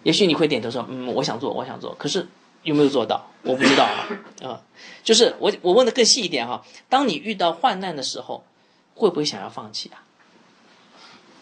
[0.03, 2.27] 也许你会点头说，嗯，我想做，我想做，可是
[2.61, 3.25] 有没有做到？
[3.41, 4.07] 我不知道啊。
[4.43, 4.61] 啊，
[5.03, 8.45] 就是我我问的更细一点哈，当你遇到患难的时候，
[8.93, 10.03] 会不会想要放弃啊？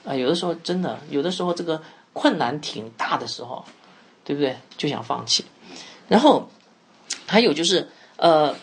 [0.06, 3.66] 啊，有的时候真的，有的时候这个困难挺大的时候，
[4.24, 4.58] 对不对？
[4.78, 5.44] 就想放弃。
[6.08, 6.50] 然后
[7.28, 8.56] 还有就是，呃，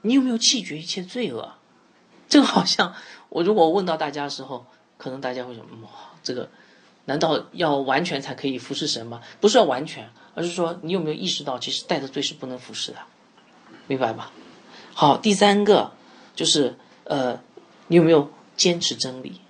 [0.00, 1.52] 你有没有弃绝一切罪恶？
[2.30, 2.94] 这个好像
[3.28, 4.64] 我如果问到大家的时候，
[4.96, 5.90] 可能大家会说，哇，
[6.22, 6.48] 这个
[7.06, 9.22] 难道要完全才可以服侍神吗？
[9.40, 12.98] 不是要完全，而是说你有没有意识到，其实带着罪是不能服侍的，
[13.86, 14.30] 明白吧？
[14.92, 15.92] 好，第三个
[16.34, 17.40] 就是，呃，
[17.88, 19.40] 你有没有坚持真理？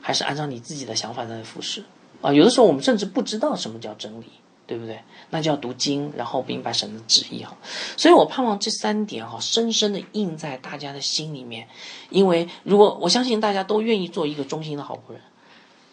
[0.00, 1.84] 还是按照你自己的想法在服侍
[2.22, 2.32] 啊？
[2.32, 4.26] 有的时候我们甚至不知道什么叫真理，
[4.66, 5.00] 对不对？
[5.30, 7.56] 那就要读经，然后明白神的旨意哈。
[7.96, 11.66] 所以我盼望这三点哈，深深的印在大家的心里面。
[12.10, 15.20] 因为如果我相信大家都愿意做一个忠心的好仆人，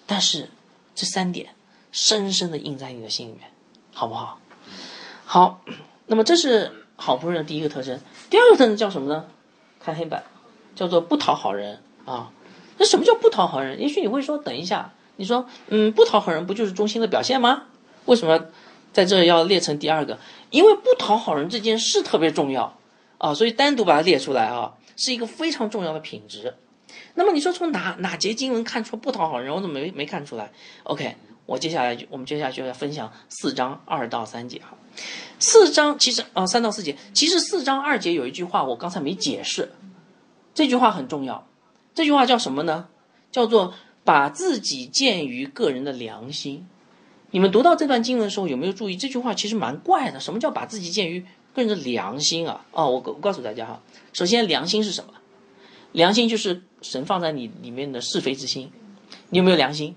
[0.06, 0.50] 但是
[0.96, 1.50] 这三点
[1.92, 3.50] 深深的印在你的心里面，
[3.94, 4.40] 好不好？
[5.26, 5.62] 好，
[6.08, 8.00] 那么这是好仆人的第一个特征。
[8.30, 9.26] 第二个特征叫什么呢？
[9.80, 10.24] 看黑板，
[10.76, 12.32] 叫做不讨好人啊。
[12.78, 13.80] 那什么叫不讨好人？
[13.80, 17.64] 也许你会说，等一下，你说，嗯，不讨好人不就是忠心的表现吗？
[18.06, 18.48] 为什么
[18.92, 20.18] 在这要列成第二个？
[20.50, 22.78] 因为不讨好人这件事特别重要
[23.18, 26.56] 啊，所以单独把它列出来啊，是一个非常重要的品质。
[27.15, 29.54] 那么你说从哪哪节经文看出不讨好人？
[29.54, 30.52] 我怎么没没看出来
[30.84, 34.78] ？OK，我接下来就我们接下来就要分享四章二到三节哈。
[35.39, 39.71] 四章其实啊三到四节，其实四章二节有一句话我刚才没解释，
[40.54, 41.47] 这句话很重要。
[41.93, 42.88] 这句话叫什么呢？
[43.32, 43.73] 叫做
[44.04, 46.67] 把自己建于个人的良心。
[47.32, 50.19] 你们读到这段经文的时候，有没有注意这句话其实蛮怪的？
[50.19, 52.65] 什么叫把自己建于个人的良心啊？
[52.71, 53.82] 哦，我我告诉大家哈，
[54.13, 55.13] 首先良心是什么？
[55.94, 58.70] 良心就是神放在你里面的是非之心。
[59.30, 59.96] 你有没有良心？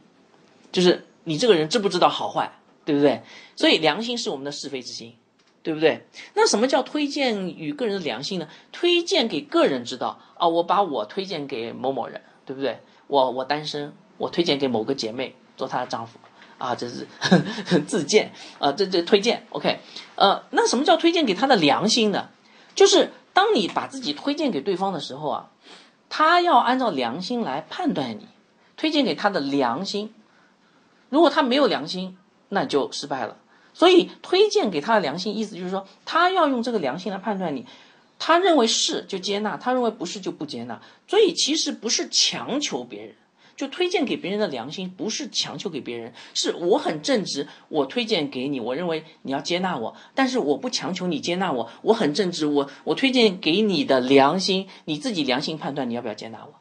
[0.71, 3.23] 就是你这个人知不知道好坏，对不对？
[3.57, 5.15] 所以良心是我们的是非之心。
[5.63, 6.07] 对不对？
[6.35, 8.47] 那什么叫推荐与个人的良心呢？
[8.71, 12.79] 推荐给个人知道啊，我把我推荐给某某人，对不对？
[13.09, 16.21] 我我单身，我推荐给某个姐妹做她的丈夫
[16.59, 17.09] 啊，这是
[17.85, 18.31] 自荐
[18.61, 19.81] 啊，这这推荐 OK。
[20.15, 22.29] 呃，那什么叫推荐给他的良心呢？
[22.77, 25.51] 就是当你把自己推荐给对方的时候啊，
[26.09, 28.29] 他要按照良心来判断你，
[28.77, 30.15] 推荐给他的良心。
[31.09, 32.17] 如果他没有良心，
[32.49, 33.37] 那就失败了。
[33.73, 37.67] 所以推荐给他的良心，意思就是说，他要用这个良心来判断你，
[38.19, 40.81] 他认为是就接纳，他认为不是就不接纳。
[41.07, 43.15] 所以其实不是强求别人，
[43.57, 56.53] 就推荐给别人的良心不是强求给别人，是我很正直，我推荐给你，我认为你要接纳我，但是我不强求你接纳我，我很正直，我我推荐给你的良心，你自己良心判断你要不要接纳我，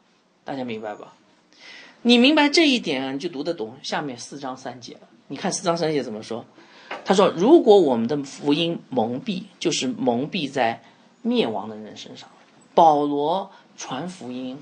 [0.44, 1.12] 大家明白吧？
[2.02, 5.00] 你明白这一点，你就读得懂下面四章三节了。
[5.28, 6.44] 你看四章三节怎么说？
[7.04, 10.80] 他说：“如果我们的福音蒙蔽，就是蒙蔽在
[11.22, 12.28] 灭亡的人身上。
[12.74, 14.56] 保罗传福音，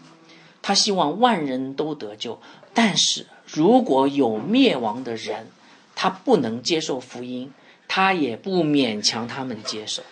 [0.66, 2.40] 他希望万人都得救。
[2.72, 5.48] 但是如果有灭亡的人，
[5.94, 7.52] 他不能接受福音，
[7.86, 10.02] 他也不勉强他们接受，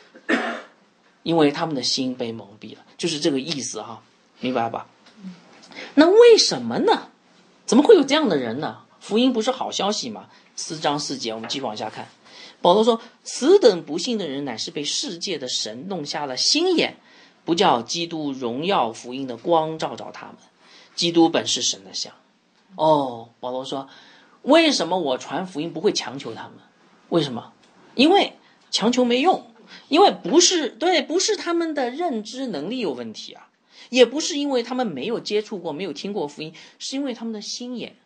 [1.23, 2.83] 因为他们的心被蒙蔽了。
[2.99, 4.03] 就是这个意思哈，
[4.41, 4.87] 明白吧？
[5.95, 7.09] 那为什么呢？
[7.65, 8.81] 怎么会有这样的人呢？
[9.01, 12.07] 福音不是好消息吗？”四章四节，我们继续往下看。
[12.61, 16.99] 保罗说：“此等不幸的人，乃是被世界的神弄瞎了心眼，
[17.45, 20.37] 不叫基督荣耀福音的光照照他们。
[20.95, 22.13] 基督本是神的像。”
[22.77, 23.89] 哦，保罗说
[24.43, 26.53] ：“为什么我传福音不会强求他们？
[27.11, 27.53] 为什么？
[27.95, 28.35] 因为
[28.71, 29.47] 强求没用，
[29.89, 33.49] 因为不是对，不是他们的认知能力有问题啊，
[33.91, 37.97] 也不是因为他们没有接触过、没有听过福音，是因为他们的心眼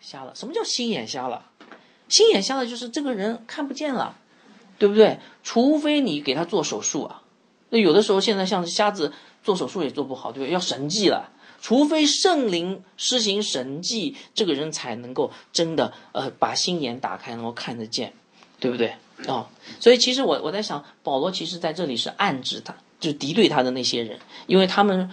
[0.00, 0.34] 瞎了。
[0.34, 1.50] 什么叫心眼瞎了？”
[2.08, 4.18] 心眼瞎了，就是这个人看不见了，
[4.78, 5.18] 对不对？
[5.42, 7.21] 除非你给他做手术啊，
[7.72, 9.10] 那有的时候现在像瞎子
[9.42, 10.52] 做手术也做不好，对不对？
[10.52, 11.30] 要神迹了，
[11.62, 18.12] 除非圣灵施行神迹，这个人才能够真的呃把心眼打开，能够看得见，
[18.60, 18.94] 对不对？
[19.26, 19.48] 啊，
[19.80, 25.10] 所以其实我我在想，保罗其实在这里是暗指他，就是敌对他的那些人，因为他们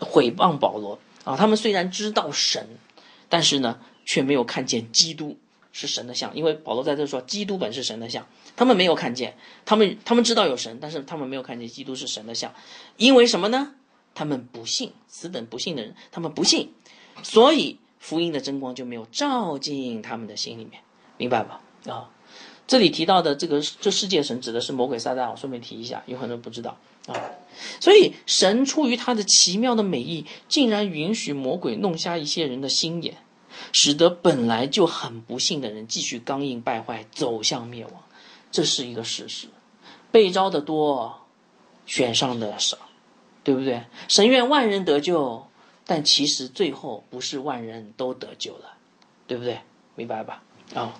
[0.00, 2.66] 毁谤保罗啊，他们虽然知道神，
[3.28, 5.38] 但是呢却没有看见基督。
[5.72, 12.52] 是神的像，因为保罗在这说，基督本是神的像，他们没有看见，他们他们知道有神，但是他们没有看见基督是神的像，
[12.96, 13.74] 因为什么呢？
[14.12, 16.72] 他们不信，此等不信的人，他们不信，
[17.22, 20.82] 所以福音的真光就没有照进他们的心里面，
[21.16, 21.60] 明白吧？
[21.86, 22.10] 啊，
[22.66, 27.14] 这里提到的这个这世界神指的是魔鬼撒旦，我顺便提一下，有很多人不知道啊。
[27.78, 33.16] 所以神出于他的奇妙的美意，竟然允许魔鬼弄瞎一些人的心眼，
[33.72, 37.94] 使得本来就很不幸的人继续刚硬败坏，走向灭亡。
[38.50, 39.48] 这是一个事实。
[40.10, 41.26] 被招的多，
[41.86, 42.76] 选上的少，
[43.44, 43.84] 对不对？
[44.08, 45.46] 神愿万人得救，
[45.86, 48.72] 但其实最后不是万人都得救了，
[49.28, 49.60] 对不对？
[49.94, 50.42] 明白吧？
[50.74, 50.94] 啊，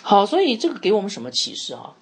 [0.00, 1.94] 好，所以这个给我们什么启示啊？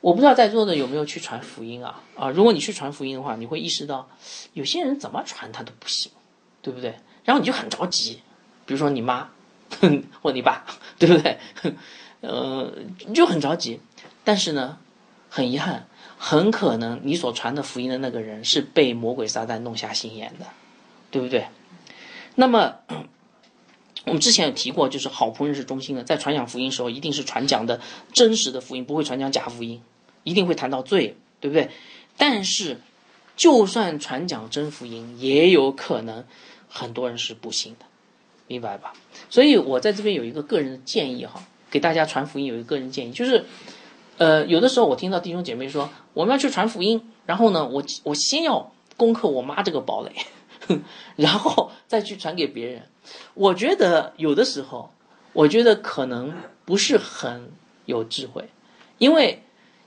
[0.00, 2.02] 我不知道在座的有没有去传福音啊？
[2.16, 4.08] 啊，如果你去传福音的话，你会意识到
[4.52, 6.12] 有些人怎么传他都不行，
[6.62, 6.94] 对不对？
[7.24, 8.20] 然后你就很着急，
[8.68, 9.30] 比如说你妈
[10.22, 10.64] 或你爸，
[11.00, 11.38] 对不对？
[12.20, 12.72] 呃，
[13.14, 13.80] 就很着急，
[14.22, 14.78] 但是呢？
[15.30, 20.46] 很遗憾，很可能你所传的福音的那个人是被魔鬼撒旦弄瞎心眼的，
[21.10, 21.48] 对不对？
[22.34, 22.76] 那么
[24.06, 27.78] 我们之前有提过，就是好仆人是中心的，在传讲福音的时候，一定是传讲的
[28.12, 29.82] 真实的福音，不会传讲假福音，
[30.24, 31.70] 一定会谈到罪，对不对？
[32.16, 32.80] 但是，
[33.36, 36.24] 就算传讲真福音，也有可能
[36.70, 37.84] 很多人是不信的，
[38.48, 38.92] 明白吧？
[39.30, 43.44] 所以我在这边有一个个人的建议哈，给大家传福音有一个个人建议，就是。
[44.18, 50.80] 呃，有的时候我听到弟兄姐妹说我们要去传福音，然后呢，我我先要攻克我妈这个堡垒，
[51.14, 52.82] 然后再去传给别人。
[53.34, 54.92] 我觉得有的时候，
[55.32, 56.34] 我觉得可能
[56.64, 57.52] 不是很
[57.86, 58.48] 有智慧，
[58.98, 59.44] 因为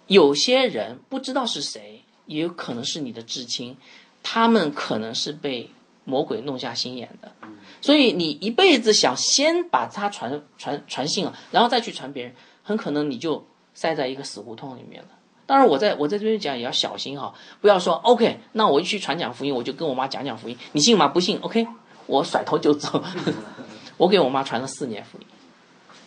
[0.08, 3.76] 有些人不知道是谁，也有可能是你的至亲，
[4.24, 5.70] 他们可能是被
[6.06, 7.34] 魔鬼弄下心眼的，
[7.82, 13.46] 所以你一辈子想先把他传传传信了，然后再去传别人，很可能你就。
[13.74, 15.08] 塞在一个死胡同里面了。
[15.46, 21.08] 当然，我在我在这边讲也要小心哈，不要说 OK，那我一去传讲福音，我就跟我妈讲讲福音，你信吗？
[21.08, 21.66] 不信 OK，
[22.06, 23.02] 我甩头就走。
[23.96, 25.26] 我给我妈传了四年福音，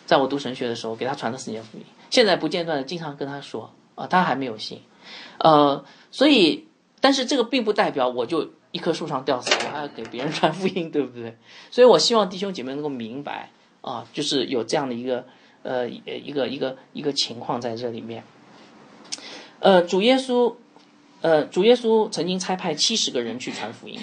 [0.05, 4.83] 在我读神学的时候给她传了四年福音，现在不间断的经常跟她说啊，她还没有信，
[5.39, 6.67] 呃，所以，
[7.01, 11.37] 但是这个并不代表我就一棵树上吊死，我还要给别人传福音，对不对？
[11.71, 13.49] 所以我希望弟兄姐妹能够明白
[13.81, 15.25] 啊，就是有这样的一个。
[15.67, 18.23] 呃，一个一个一个情况在这里面。
[19.59, 20.53] 呃，主耶稣，
[21.21, 23.99] 呃，主耶稣曾经差派七十个人去传福音，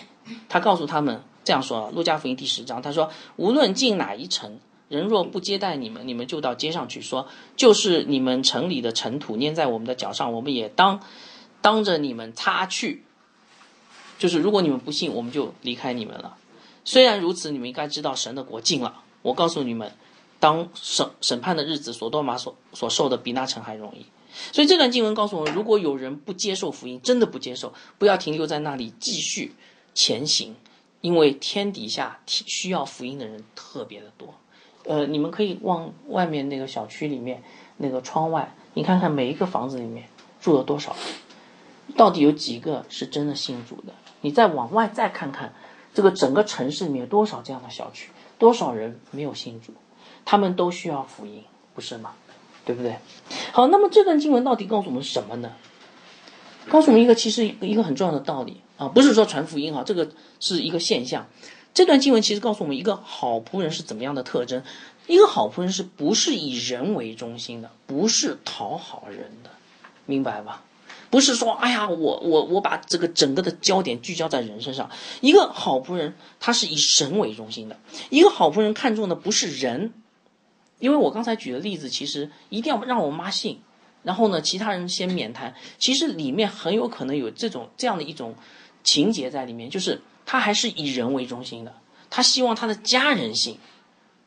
[0.49, 4.59] 他告诉他们这样说：《路加福音》第十章，他说：“无论进哪一城，
[4.89, 10.99] 人若不接待你们，你们就到街上去说，就是你们城里的尘土粘在我们的脚上，我们也当
[11.61, 13.05] 当着你们擦去。
[14.23, 16.37] 就是如果你们不信，我们就离开你们了。
[16.85, 19.03] 虽然如此，你们应该知道神的国近了。
[19.23, 19.91] 我告诉你们。”
[20.39, 24.05] 当审审判的日子，所多玛所所受的比那城还容易。
[24.53, 29.55] 所以这段经文告诉我们，如果有人不接受福音，真的不接受，不要停留在那里，继续
[29.95, 30.57] 前行，
[31.01, 34.35] 因为天底下需要福音的人特别的多。
[34.85, 37.43] 呃，你们可以往外面那个小区里面
[37.77, 40.09] 那个窗外，你看看每一个房子里面
[40.41, 43.95] 住了多少人，到底有几个是真的信主的？
[44.23, 45.53] 你再往外再看看，
[45.93, 48.09] 这个整个城市里面有多少这样的小区，
[48.39, 49.75] 多少人没有信主？
[50.25, 52.13] 他们都需要福音，不是吗？
[52.65, 52.97] 对不对？
[53.53, 55.53] 好，那么这段经文到底告诉我们什么呢？
[56.69, 60.09] 告诉我们一个其实一个很重要的道理啊，不是说传福音啊，这个
[60.39, 61.27] 是一个现象。
[61.75, 64.63] 这段经文其实告诉我们一个好仆人是怎么样的特征。
[65.09, 67.71] 一个好仆人是不是以人为中心的？
[67.87, 69.51] 不是讨好人的，
[70.07, 70.63] 明白吧？
[71.13, 74.91] 不是说，哎呀，我我我把这个整个的焦点聚焦在人身上。
[75.21, 77.79] 一个好仆人他是以神为中心的。
[78.09, 79.93] 一个好仆人看重的不是人。
[80.79, 83.61] 因为我刚才举的例子，其实一定要让我妈信，
[84.03, 85.55] 然后呢，其他人先免谈。
[85.79, 88.35] 其实里面很有可能有这种这样的一种
[88.83, 91.75] 情节在里面，就是他还是以人为中心的，
[92.09, 93.59] 他希望他的家人信，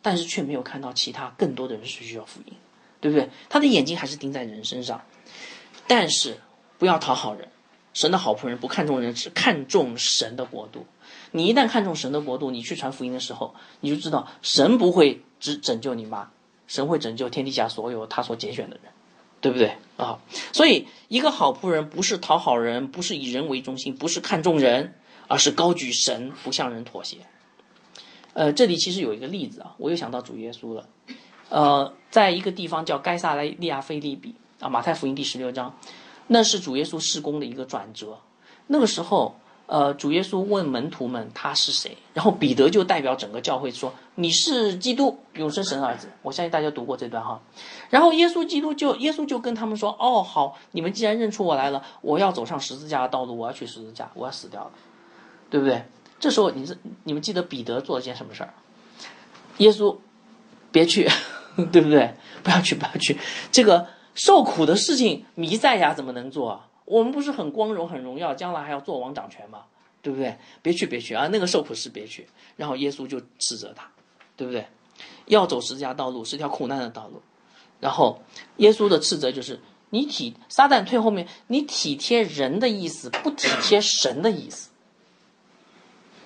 [0.03, 2.53] 但是却没有看到其他更多的人是需要福音，
[3.01, 3.27] 对不对？
[3.49, 5.01] 他的眼睛还是盯在人身上。
[5.87, 6.37] 但是
[6.77, 7.49] 不要讨好人，
[7.93, 10.85] 神的好仆人不看重人，只看重神的国度。
[11.31, 16.31] 你一旦看重神的国度，你去传福音的时候，你就知道神不会只拯救你妈。
[16.67, 18.91] 神会拯救天底下所有他所拣选的人，
[19.39, 20.17] 对不对啊？
[20.51, 24.95] 所以，一个好仆人不是讨好人，不是以人为中心，不是看重人，
[25.27, 27.17] 而是高举神，不向人妥协。
[28.33, 30.89] 呃，这里其实有一个例子啊，我又想到主耶稣了。
[31.49, 35.77] 呃，在一个地方叫该萨利亚菲利比啊，马太福音第十六章，
[36.27, 38.19] 那是主耶稣施工的一个转折。
[38.67, 39.35] 那个时候。
[39.67, 46.07] 呃，主耶稣问门徒们他是谁，然后彼得就代表整个教会说你是基督，永生神儿子。
[46.21, 47.41] 我相信大家读过这段哈。
[47.89, 54.71] 然后耶稣基督就耶稣就跟他们说，哦好，你们既然认出我来了，我要走上十字架的道路，我要去十字架，我要死掉了，
[55.49, 55.83] 对不对？
[56.19, 58.53] 这时候你是你们记得彼得做了件什么事儿？
[59.57, 59.97] 耶稣，
[60.71, 61.09] 别去，
[61.73, 62.13] 对不对？
[62.43, 63.17] 不要去，不要去。
[63.51, 66.67] 这个受苦的事情，弥赛亚怎么能做啊？
[66.85, 69.65] 我们不是很光荣、很荣耀，将来还要做王掌权吗？
[70.01, 70.37] 对不对？
[70.61, 71.27] 别去，别去啊！
[71.31, 72.27] 那个受苦是别去。
[72.55, 73.89] 然后耶稣就斥责他，
[74.37, 74.67] 对不对？
[75.25, 77.21] 要走十字架道路是条苦难的道路。
[77.79, 78.21] 然后
[78.57, 84.69] 耶稣的斥责就是：你体撒旦退后面，你体贴人的意思，不体贴神的意思。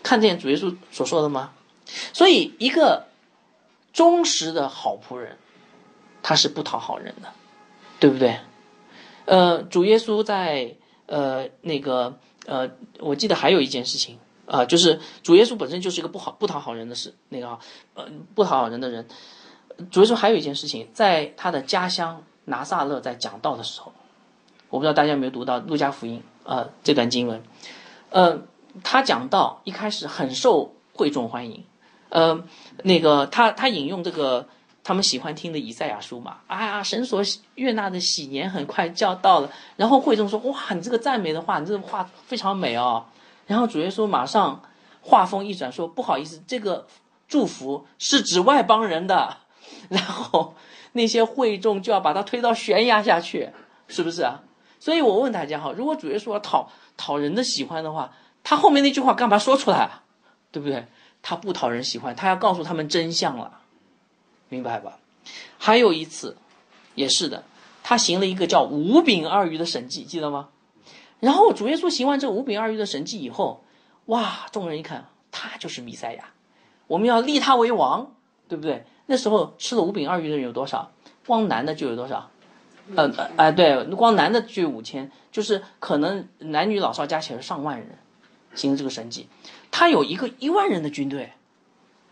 [0.03, 1.53] 看见主耶稣所说的吗？
[2.13, 3.07] 所以一个
[3.93, 5.37] 忠实的好仆人，
[6.21, 7.33] 他是不讨好人的，
[7.99, 8.39] 对不对？
[9.25, 17.59] 呃，主耶稣在呃那个呃，我记得还有一件事情啊，就是主耶稣本身就是一个不好不讨好人的事，那个
[17.93, 19.07] 呃不讨好人的人。
[19.91, 23.93] 主耶稣还有一件事情，在他的家乡拿撒勒在讲道的时候，
[24.69, 27.43] 我不知道大家有没有读到路加福音啊这段经文，
[28.09, 28.41] 呃。
[28.83, 31.65] 他讲到一开始很受会众欢迎，
[32.09, 32.43] 呃，
[32.83, 34.47] 那个他他引用这个
[34.83, 37.21] 他们喜欢听的以赛亚书嘛，啊，神所
[37.55, 43.05] 悦纳的喜年很快就要到了，然后会众说，哇，你这个赞美的话，你这个话非常美哦，
[43.47, 44.61] 然后主耶稣马上
[45.01, 46.87] 话锋一转说，不好意思，这个
[47.27, 49.37] 祝福是指外邦人的，
[49.89, 50.55] 然后
[50.93, 53.49] 那些会众就要把他推到悬崖下去，
[53.87, 54.41] 是不是啊？
[54.79, 58.11] 所以我问大家哈，如果主耶稣要讨讨人的喜欢的话。
[58.41, 59.87] 他后面那句话干嘛说出来，
[60.49, 60.87] 对不对？
[61.21, 63.58] 他不讨人喜欢，他要告诉他们真相了，
[64.49, 64.99] 明白吧？
[65.57, 66.35] 还有一次，
[66.95, 67.43] 也是的，
[67.83, 70.49] 他行了一个叫五饼二鱼的神迹，记得吗？
[71.19, 73.63] 然后主耶稣行完这五饼二鱼的神迹以后，
[74.05, 76.25] 哇，众人一看，他就是弥赛亚，
[76.87, 78.15] 我们要立他为王，
[78.47, 78.85] 对不对？
[79.05, 80.91] 那时候吃了五饼二鱼的人有多少？
[81.25, 82.29] 光男的就有多少？
[82.95, 87.97] 呃，哎，对，光男的就有五千，就是可能男女老少加起来上万人。
[88.55, 89.27] 行这个神迹，
[89.69, 91.33] 他有一个一万人的军队，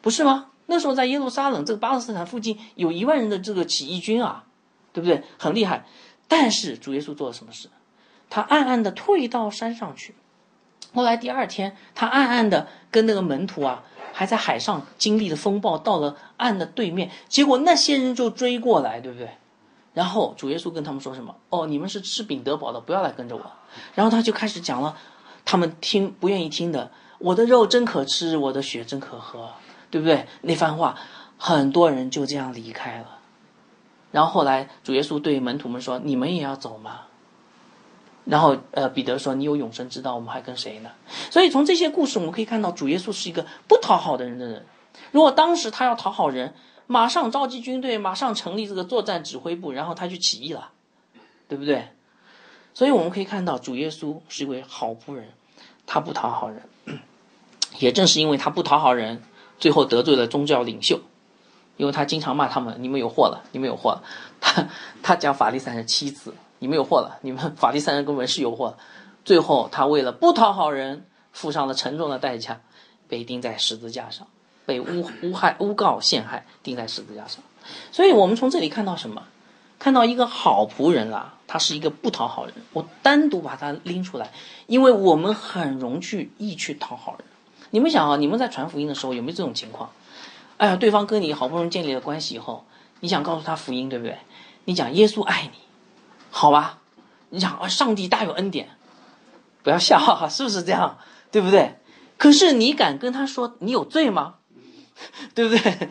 [0.01, 0.51] 不是吗？
[0.67, 4.45] 那时候在耶路撒冷这个巴勒斯坦附近有一万人的这个起义军啊，
[4.93, 5.23] 对不对？
[5.39, 5.85] 很厉害。
[6.27, 7.69] 但是主耶稣做了什么事？
[8.29, 10.13] 他暗暗的退到山上去。
[10.93, 17.09] 后来第二天，他暗暗的跟那个门徒啊，还在海上经历了风暴，到了岸的对面。
[17.27, 19.29] 结果那些人就追过来，对不对？
[19.93, 21.35] 然后主耶稣跟他们说什么？
[21.49, 23.51] 哦，你们是吃饼得饱的，不要来跟着我。
[23.95, 24.97] 然后他就开始讲了。
[25.49, 29.49] 他们听不愿意听的，我的肉真可吃，我的血真可喝，
[29.89, 30.27] 对不对？
[30.41, 30.97] 那番话，
[31.37, 33.19] 很多人就这样离开了。
[34.11, 37.01] 然后后来主耶稣对门徒们说：“你们也要走吗？”
[38.25, 40.89] 然后呃，彼得说：“你有永生之道，我们还跟谁呢？”
[41.29, 44.65] 所以从这些故事我们可以看到，主耶稣是一个不讨好的人的人。
[45.11, 46.53] 如果当时他要讨好人，
[46.87, 50.71] 马上召集军队，马上成立这个作战指挥部，然后他去起义了，
[51.47, 51.89] 对不对？
[52.73, 55.29] 所以我们可以看到，主耶稣是一位好仆人。
[55.89, 56.63] 他不讨好人，
[57.79, 59.23] 也正是因为他不讨好人，
[59.59, 60.99] 最后得罪了宗教领袖，
[61.77, 64.03] 因为他经常骂他们：“你们有祸了，你们有祸了。
[64.41, 64.67] ”他
[65.01, 68.77] 他讲法利赛人七次：“你们有祸了，你们法利赛人跟文士有祸了。”
[69.25, 72.61] 最后他为了不讨好人，付上了沉重的代价，
[73.07, 74.27] 被钉在十字架上，
[74.65, 77.43] 被诬诬害、诬告、陷害，钉在十字架上。
[77.91, 79.23] 所以我们从这里看到什么？
[79.79, 82.53] 看到一个好仆人啦，他是一个不讨好人。
[82.73, 84.31] 我单独把他拎出来，
[84.65, 86.01] 因为我们很容
[86.39, 87.27] 易去讨好人。
[87.71, 89.91] 你们想啊，你们在传福音的时候有没有这种情况？
[90.57, 92.65] 哎呀，对方跟你好不容易建立了关系以后，
[93.01, 94.17] 你想告诉他福音，对不对？
[94.65, 95.59] 你讲耶稣爱你，
[96.31, 96.79] 好吧？
[97.29, 98.69] 你想啊，上帝大有恩典，
[99.63, 100.97] 不要笑，哈，是不是这样？
[101.31, 101.75] 对不对？
[102.17, 104.35] 可是你敢跟他说你有罪吗？
[105.35, 105.89] 对不对？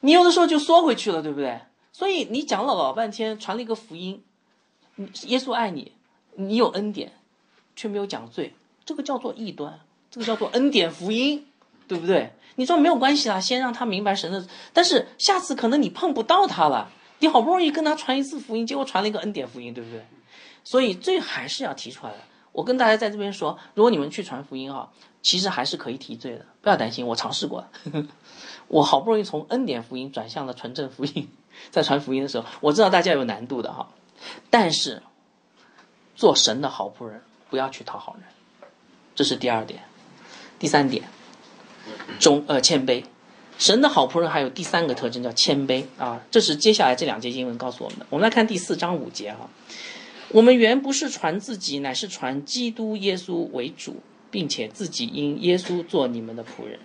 [0.00, 1.60] 你有的时候就缩回去了，对不对？
[1.92, 4.22] 所以你讲了老半天，传了一个福音，
[5.24, 5.92] 耶稣爱你，
[6.36, 7.12] 你有恩典，
[7.74, 9.80] 却没有讲罪，这个叫做异端，
[10.12, 11.44] 这个叫做恩典福音，
[11.88, 12.30] 对不对？
[12.56, 20.04] 你说没有关系啦，先让他明白神的，但是下次可能你碰不到他了，你好不容易跟他传一次福音，结果传了一个恩典福音，对不对？
[20.62, 22.18] 所以这还是要提出来的。
[22.52, 24.90] 我跟大家在这边说，如果你们去传福音啊，
[25.22, 27.70] 其实还是可以提罪的，不要担心，我尝试过了，
[28.68, 31.30] 我好不容易从恩典福音转向了纯正福音。
[31.70, 33.88] 在传福音的时候，我知道大家有难度的哈，
[34.50, 35.02] 但是
[36.14, 38.24] 做神的好仆人不要去讨好人，
[39.14, 39.82] 这是第二点。
[40.62, 41.02] 第三点，
[42.20, 43.02] 忠呃谦卑，
[43.58, 48.06] 神的好仆人还有第三个特征叫谦卑啊，这是接下来这两节经文告诉我们的。
[48.10, 49.50] 我们来看第四章五节哈，
[50.28, 53.96] 我们原不是传自己，乃是传基督耶稣为主，
[54.30, 56.78] 并且自己因耶稣做你们的仆人。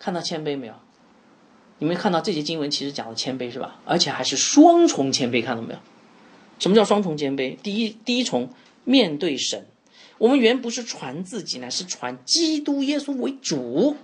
[0.00, 0.74] 看到谦卑没有？
[1.78, 3.80] 你们看到这些经文，其实讲了谦卑是吧？
[3.84, 5.78] 而且还是双重谦卑，看到没有？
[6.58, 7.56] 什么叫双重谦卑？
[7.62, 8.50] 第一，第一重
[8.82, 9.68] 面对神，
[10.22, 13.96] 我们原不是传自己，乃是传基督耶稣为主。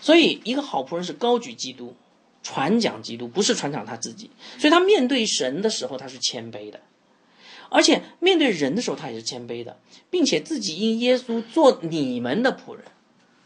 [0.00, 1.94] 所以，一个好仆人是高举基督，
[2.42, 4.32] 传讲基督，不是传讲他自己。
[4.58, 6.80] 所以他面对神的时候，他是谦卑的，
[7.70, 9.78] 而且面对人的时候，他也是谦卑的，
[10.10, 12.82] 并且自己因耶稣做你们的仆人。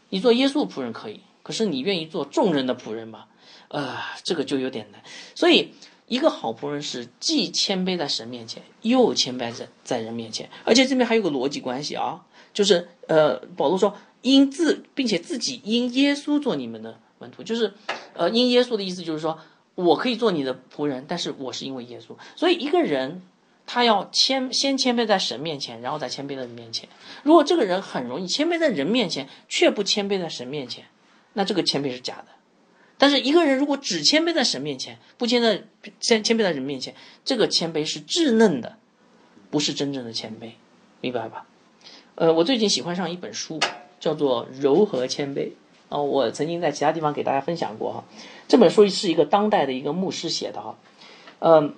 [0.09, 3.25] 你做耶稣仆人可以，可是你愿意做众人的仆人吗？
[3.67, 5.03] 呃，这个就有点难。
[5.35, 5.75] 所以，
[6.11, 10.49] 一个好仆人是既谦卑在神面前，又谦卑在在人面前。
[10.65, 17.73] 而且这边还有个逻辑关系啊，就是呃，保罗说因自，并且自己因耶稣做你们的门徒，就是
[18.11, 19.39] 呃，因耶稣的意思就是说
[19.75, 22.07] 我可以做你的仆人，但是我是因为耶稣。
[22.35, 23.21] 所以一个人
[23.65, 26.89] 他要谦先谦卑在神面前，然后再谦卑在人面前。
[27.23, 30.83] 如果这个人很容易谦卑在人面前，却不谦卑在神面前，
[31.31, 32.25] 那这个谦卑是假的。
[33.01, 35.63] 但是一个人如果只谦卑在神面前，不谦在
[35.99, 36.93] 谦谦卑在人面前，
[37.25, 38.77] 这个谦卑是稚嫩的，
[39.49, 40.51] 不是真正的谦卑，
[41.01, 41.47] 明白吧？
[42.13, 43.59] 呃，我最近喜欢上一本书，
[43.99, 45.47] 叫做《柔和谦卑》
[45.89, 48.03] 哦，我曾经在其他地方给大家分享过哈。
[48.47, 50.77] 这本书是一个当代的一个牧师写的哈，
[51.39, 51.73] 嗯，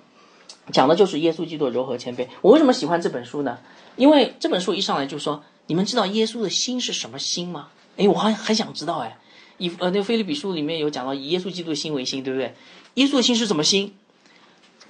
[0.72, 2.28] 讲的就是耶稣基督柔和谦卑。
[2.42, 3.60] 我为什么喜欢这本书呢？
[3.96, 7.70] 因为这本书一上来就说，你们知道耶稣的心是什么心吗？
[7.96, 9.16] 哎，我还很想知道哎。
[9.58, 12.54] 以呃，那个菲利比书里面有讲到以耶稣基督的心为心，对不对？
[12.94, 13.94] 耶稣的心是什么心？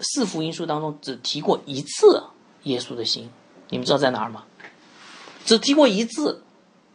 [0.01, 2.25] 四福音书当中只提过一次
[2.65, 3.31] 耶稣的心，
[3.69, 4.45] 你们知道在哪儿吗？
[5.45, 6.43] 只提过一次，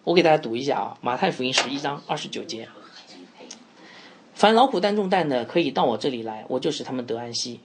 [0.03, 2.67] 我给大家读一下啊，《马太福音》十一章二十九节：
[4.33, 7.59] 凡劳苦担重担的，可以到我这里来，我就使他们得安息。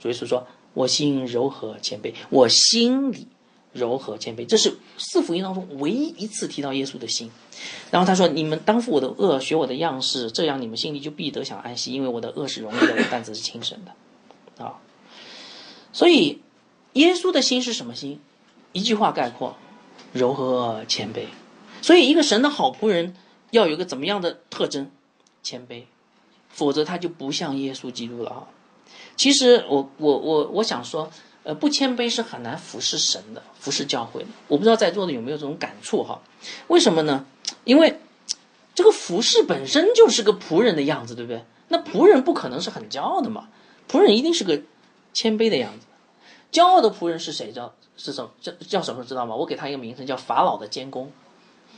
[0.00, 3.28] 主耶稣说：“我心柔和谦卑，我心里。”
[3.72, 7.30] 柔和谦卑，这是四福音当中唯一一次提到耶稣的心。
[7.90, 13.92] 然后他说：“你们当负我的恶，学我的样式，这样你们心里就必得享安息，因为我的恶是容易的，我担子是轻省的。”
[14.62, 14.78] 啊，
[15.92, 16.42] 所以
[16.92, 18.20] 耶稣的心是什么心？
[18.72, 19.56] 一句话概括：
[20.12, 21.24] 柔和谦卑。
[21.80, 23.16] 所以一个神的好仆人
[23.52, 24.90] 要有个怎么样的特征？
[25.42, 25.84] 谦卑，
[26.50, 28.48] 否则他就不像耶稣基督了啊。
[29.16, 31.10] 其实我我我我想说。
[31.44, 34.28] 呃，不谦卑是很难服侍神的，服侍教会的。
[34.48, 36.20] 我不知道在座的有没有这种感触哈？
[36.68, 37.26] 为什么呢？
[37.64, 37.98] 因为
[38.74, 41.44] 这个服侍本身就是个仆人的样子，对不对？
[41.68, 43.48] 那仆人不可能是很骄傲的嘛，
[43.90, 44.60] 仆人一定是个
[45.12, 45.86] 谦卑的样子。
[46.52, 47.50] 骄傲的仆人是谁？
[47.50, 49.04] 叫是什叫叫什么？
[49.04, 49.34] 知道吗？
[49.34, 51.10] 我给他一个名称，叫法老的监工。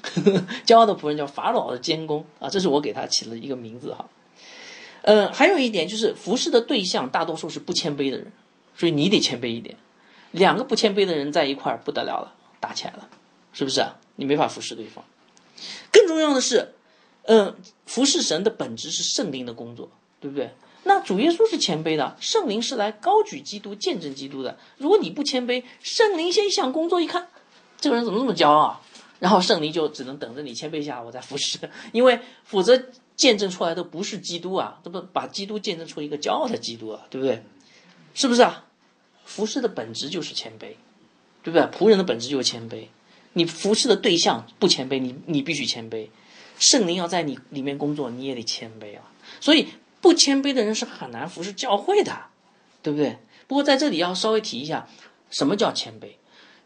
[0.66, 4.04] 骄傲的仆人叫法老的监工啊，这是我给他起了一个名字哈。
[5.02, 8.30] 呃，还有一点就是服侍的对象大多数是不谦卑的人。
[8.77, 9.77] 所以你得谦卑一点，
[10.33, 13.09] 两个不谦卑的人在一块儿不得了了，打起来了，
[13.53, 13.97] 是不是啊？
[14.16, 15.05] 你没法服侍对方。
[15.93, 16.75] 更重要的是，
[17.22, 17.57] 嗯，
[17.87, 20.51] 服侍神的本质是圣灵的工作，对不对？
[20.83, 24.59] 那主耶稣是谦卑的，圣灵是来高举基督、见证基督的。
[24.77, 27.29] 如果你不谦卑，圣灵先想工作，一看
[27.81, 28.81] 这个人怎么这么骄傲，
[29.18, 31.59] 然后圣灵就只能等着你谦卑一下，我再服侍，
[31.93, 32.83] 因为否则
[33.16, 37.43] 见证出来的不是基督啊，这不把基督见证出一个骄傲的基督啊，对不对？
[38.14, 38.64] 是不是啊？
[39.26, 40.76] 服侍的本质就是谦卑，
[41.42, 41.62] 对不对？
[41.62, 42.86] 仆人的本质就是谦卑。
[43.32, 46.08] 你服侍的对象不谦卑，你你必须谦卑。
[46.58, 49.10] 圣灵要在你里面工作，你也得谦卑啊。
[49.40, 49.68] 所以
[50.00, 52.26] 不谦卑的人是很难服侍教会的，
[52.82, 53.18] 对不对？
[53.48, 54.88] 不过在这里要稍微提一下，
[55.30, 56.12] 什么叫谦卑？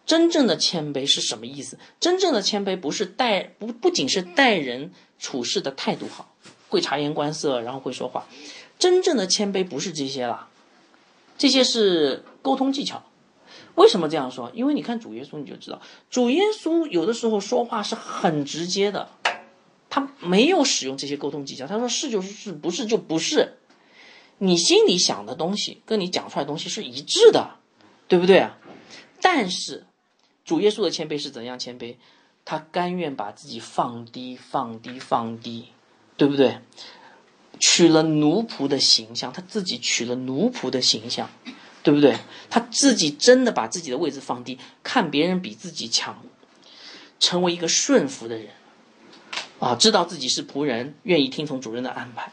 [0.04, 1.78] 真正的谦卑是什么意思？
[2.00, 6.34] 真正的谦卑不是待不不仅是待人处事的态度好，
[6.68, 8.26] 会察言观色，然后会说话。
[8.78, 10.48] 真正的谦卑不是这些了。
[11.38, 13.02] 这些是沟通技巧，
[13.76, 14.50] 为什么这样说？
[14.52, 15.80] 因为你看主耶稣，你就知道，
[16.10, 19.08] 主耶稣有的时候说话是很直接的，
[19.88, 21.66] 他没有使用这些沟通技巧。
[21.66, 23.54] 他说是就是是，不是就不是。
[24.38, 27.56] 你心里想的东西跟你讲出来的东西是一致的，
[28.06, 28.58] 对不对啊？
[29.20, 29.86] 但是
[30.44, 31.96] 主耶稣的谦卑是怎样谦卑？
[32.44, 35.68] 他甘愿把自己放低，放低，放低，
[36.16, 36.58] 对不对？
[37.58, 41.30] 取了奴仆的形象，他自己取了奴仆的形象，
[41.82, 42.16] 对不对？
[42.50, 46.22] 他自己真的把自己的位置放低，看别人比自己强，
[47.20, 48.48] 成为一个顺服的人，
[49.58, 52.32] 啊，知道自己是仆人，愿意听从主人的安排，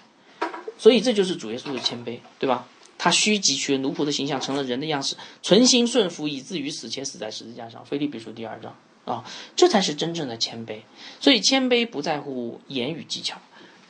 [0.77, 2.67] 所以这就是主耶稣的谦卑，对吧？
[2.97, 7.85] 他虚己取了奴仆的形象，成了人的样式，存心顺服，以至于死，且死在十字架上。
[7.85, 8.73] 腓立比书第二章
[9.03, 10.79] 啊，这才是真正的谦卑。
[11.19, 13.37] 所以谦卑不在乎言语技巧。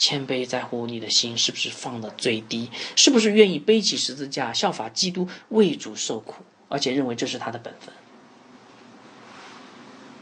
[0.06, 7.92] 谦卑在乎你的心是不是放的最低，是不是愿意背起十字架效法基督为主受苦，而且认为这是他的本分。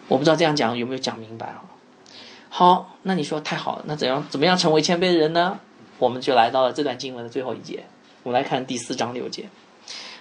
[0.07, 1.65] 我不知道这样讲有没有讲明白啊？
[2.47, 5.59] 好，那你说太好了，那怎样怎么样成为谦卑的人呢？
[5.99, 7.83] 我们就来到了这段经文的最后一节，
[8.23, 9.49] 我们来看第四章六节。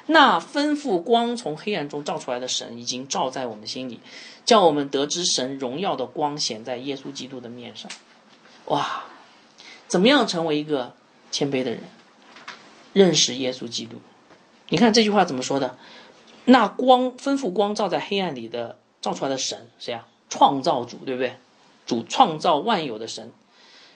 [0.06, 4.00] 那吩咐光从黑暗中照出来的神，已经照在我们心里，
[4.44, 7.88] 叫我们得知神荣耀的光显在耶稣基督的面上。
[8.64, 9.04] 哇！
[9.92, 10.94] 怎么样成为一个
[11.30, 11.82] 谦卑的人？
[12.94, 13.98] 认识耶稣基督。
[14.70, 15.76] 你看这句话怎么说的？
[16.46, 20.08] 那光吩咐光照在黑暗里的照出来的神，谁啊？
[20.30, 21.36] 创造主，对不对？
[21.84, 23.32] 主创造万有的神，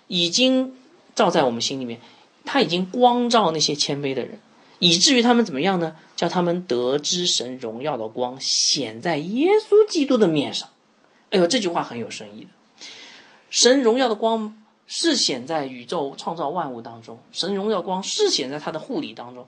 [0.06, 0.76] 已经
[1.14, 1.98] 照在我们心里面，
[2.44, 4.38] 他已经光照那些谦卑的人，
[4.78, 5.96] 以至于他们怎么样呢？
[6.14, 10.68] 叫他们得知神荣耀的光显在耶稣基督的面上。
[11.30, 12.48] 哎呦，这句话很有深意的。
[13.48, 19.46] 神荣耀的光是显在宇宙创造万物当中，神荣耀光是显在他的护理当中。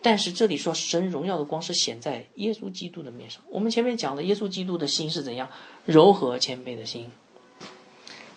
[0.00, 3.42] 但是这里说神荣耀的光是显在耶稣基督的面上。
[3.48, 5.48] 我们前面讲的耶稣基督的心是怎样
[5.84, 7.10] 柔和谦卑的心。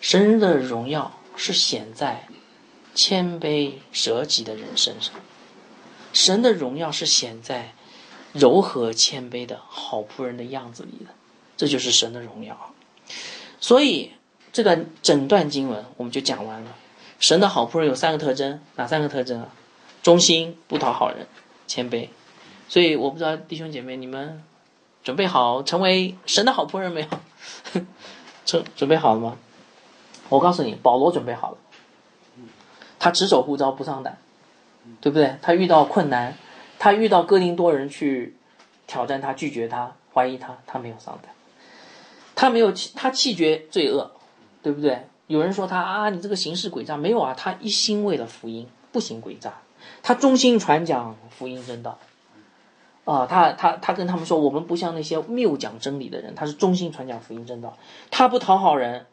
[0.00, 2.26] 神的荣耀是显在
[2.94, 5.14] 谦卑舍己的人身上。
[6.12, 7.72] 神的荣耀是显在
[8.32, 11.14] 柔和谦卑的好仆人的样子里的。
[11.56, 12.74] 这就是神的荣耀。
[13.60, 14.10] 所以
[14.52, 16.74] 这段整段经文我们就讲完了。
[17.18, 19.48] 神的好仆人有三个特征，哪三个特征啊？
[20.02, 21.26] 忠心，不讨好人。
[21.66, 22.08] 谦卑，
[22.68, 24.42] 所以我不知道弟兄姐妹你们
[25.02, 27.00] 准备好成为神的好仆人没
[27.74, 27.82] 有？
[28.44, 29.38] 准准备好了吗？
[30.28, 31.56] 我告诉你，保罗准备好了。
[32.98, 34.18] 他只手护招不上胆，
[35.00, 35.36] 对不对？
[35.40, 36.36] 他遇到困难，
[36.78, 38.36] 他遇到哥林多人去
[38.86, 41.32] 挑战他、拒绝他、怀疑他，他没有上胆。
[42.34, 44.10] 他没有，他弃绝罪恶，
[44.62, 45.06] 对不对？
[45.26, 49.54] 有人说他啊，你这个行事诡诈，没有啊，他一心为了福音，不行诡诈。
[50.02, 51.98] 他忠心传讲福音真道，
[53.04, 57.76] 啊，他他他跟他们说，我们不像那些谬讲真理的人，他是忠心传讲福音真道，
[58.10, 59.06] 他不讨好人。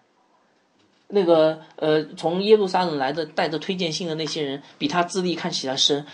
[1.12, 6.06] 那个呃，从耶路撒冷来的带着推荐信的那些人，比他资历看起来深，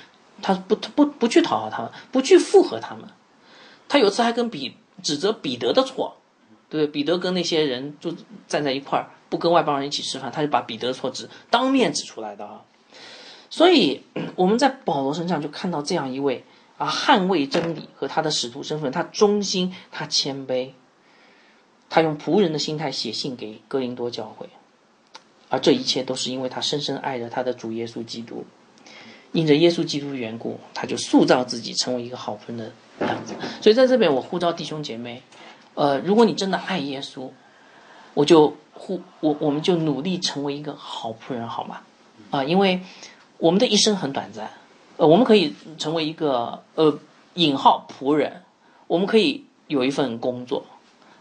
[0.41, 3.03] 他不他不不去讨好他们，不去附和他们。
[3.89, 6.15] 他有次还跟彼指责彼得的错，
[6.69, 8.13] 对彼得跟那些人就
[8.47, 12.61] 站在一块儿，不跟外邦人一起吃饭，他就把彼得的错指当面指出来的啊。
[13.49, 14.03] 所以
[14.35, 16.43] 我们在保罗身上就看到这样一位
[16.77, 20.71] 啊，捍卫真理和他的使徒身份，他忠心，他谦卑，
[21.89, 24.49] 他用仆人的心态写信给哥林多教会，
[25.49, 28.45] 而这一切都是因为他深深爱着他的主耶稣基督，
[29.31, 32.71] 因着耶稣基督的缘故，他就塑造自己成为一个好仆人的
[33.07, 33.35] 样子。
[33.61, 35.21] 所以在这边，我呼召弟兄姐妹，
[35.75, 37.29] 呃，如果你真的爱耶稣，
[38.13, 41.81] 我就呼我我们就努力成为一个好仆人，好吗？
[42.29, 42.81] 啊，因为。
[43.37, 44.49] 我们的一生很短暂，
[44.95, 46.97] 呃，我们可以成为一个呃
[47.33, 48.43] 引号仆人，
[48.87, 50.65] 我们可以有一份工作，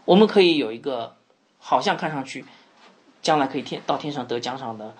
[0.05, 1.17] 我们可以有一个
[1.59, 2.45] 好像看上去
[3.21, 4.95] 将来可以天到天上得奖赏的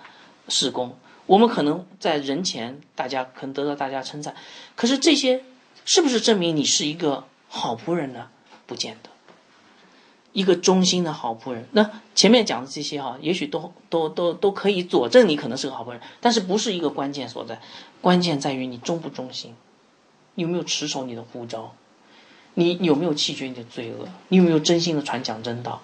[0.50, 4.36] 事工，我们可能在人前大家可能得到大家称赞，
[4.76, 5.42] 可是这些
[5.86, 8.28] 是不是证明你是一个好仆人呢？
[8.66, 9.10] 不见得。
[10.36, 17.62] 一个忠心的好仆人，那前面讲的这些哈，也许都都都都可以佐证你可能是个好仆人，但是不是一个关键所在，
[18.02, 19.56] 关键在于你忠不忠心，
[20.34, 21.74] 你有没有持守你的呼召，
[22.56, 25.82] 你有没有弃绝你的罪恶，你有没有真心的传讲真道，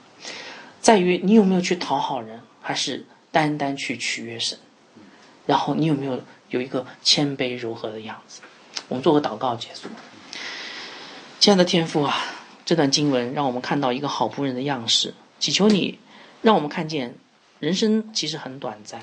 [0.81, 4.59] 在于你有没有去讨好人，还是单单去取悦神，
[5.45, 8.41] 然后你有没有有一个谦卑柔和的样子？
[8.89, 9.87] 我们做个祷告结束，
[11.39, 12.17] 亲爱的天父啊。
[12.65, 15.99] 这段经文让我们看到一个好仆人的样式，祈求你
[16.41, 17.15] 让我们看见
[17.59, 19.01] 人生其实很短暂，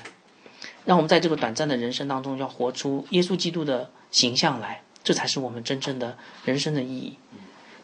[0.85, 7.17] 让我们在这个短暂的人生当中要活出耶稣基督的形象来，这才是我们真正的人生的意义。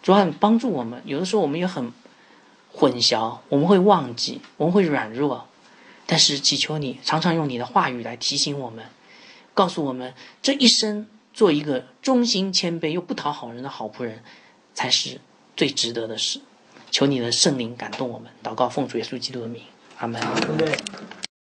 [0.02, 1.92] 主啊帮助我们，有的时候我们也很
[2.72, 5.48] 混淆，我们会忘记，我们会软弱，
[6.06, 8.86] 但是祈求你常常用你的话语来提醒我们，
[9.54, 14.24] 告诉我们这一生做一个忠心谦卑又不讨好人的好仆人，
[14.74, 15.20] 才是。
[15.56, 16.40] 最值得的是，
[16.92, 19.62] 求你的圣灵感动我们，祷告奉主耶稣基督的名，
[19.98, 20.22] 阿门。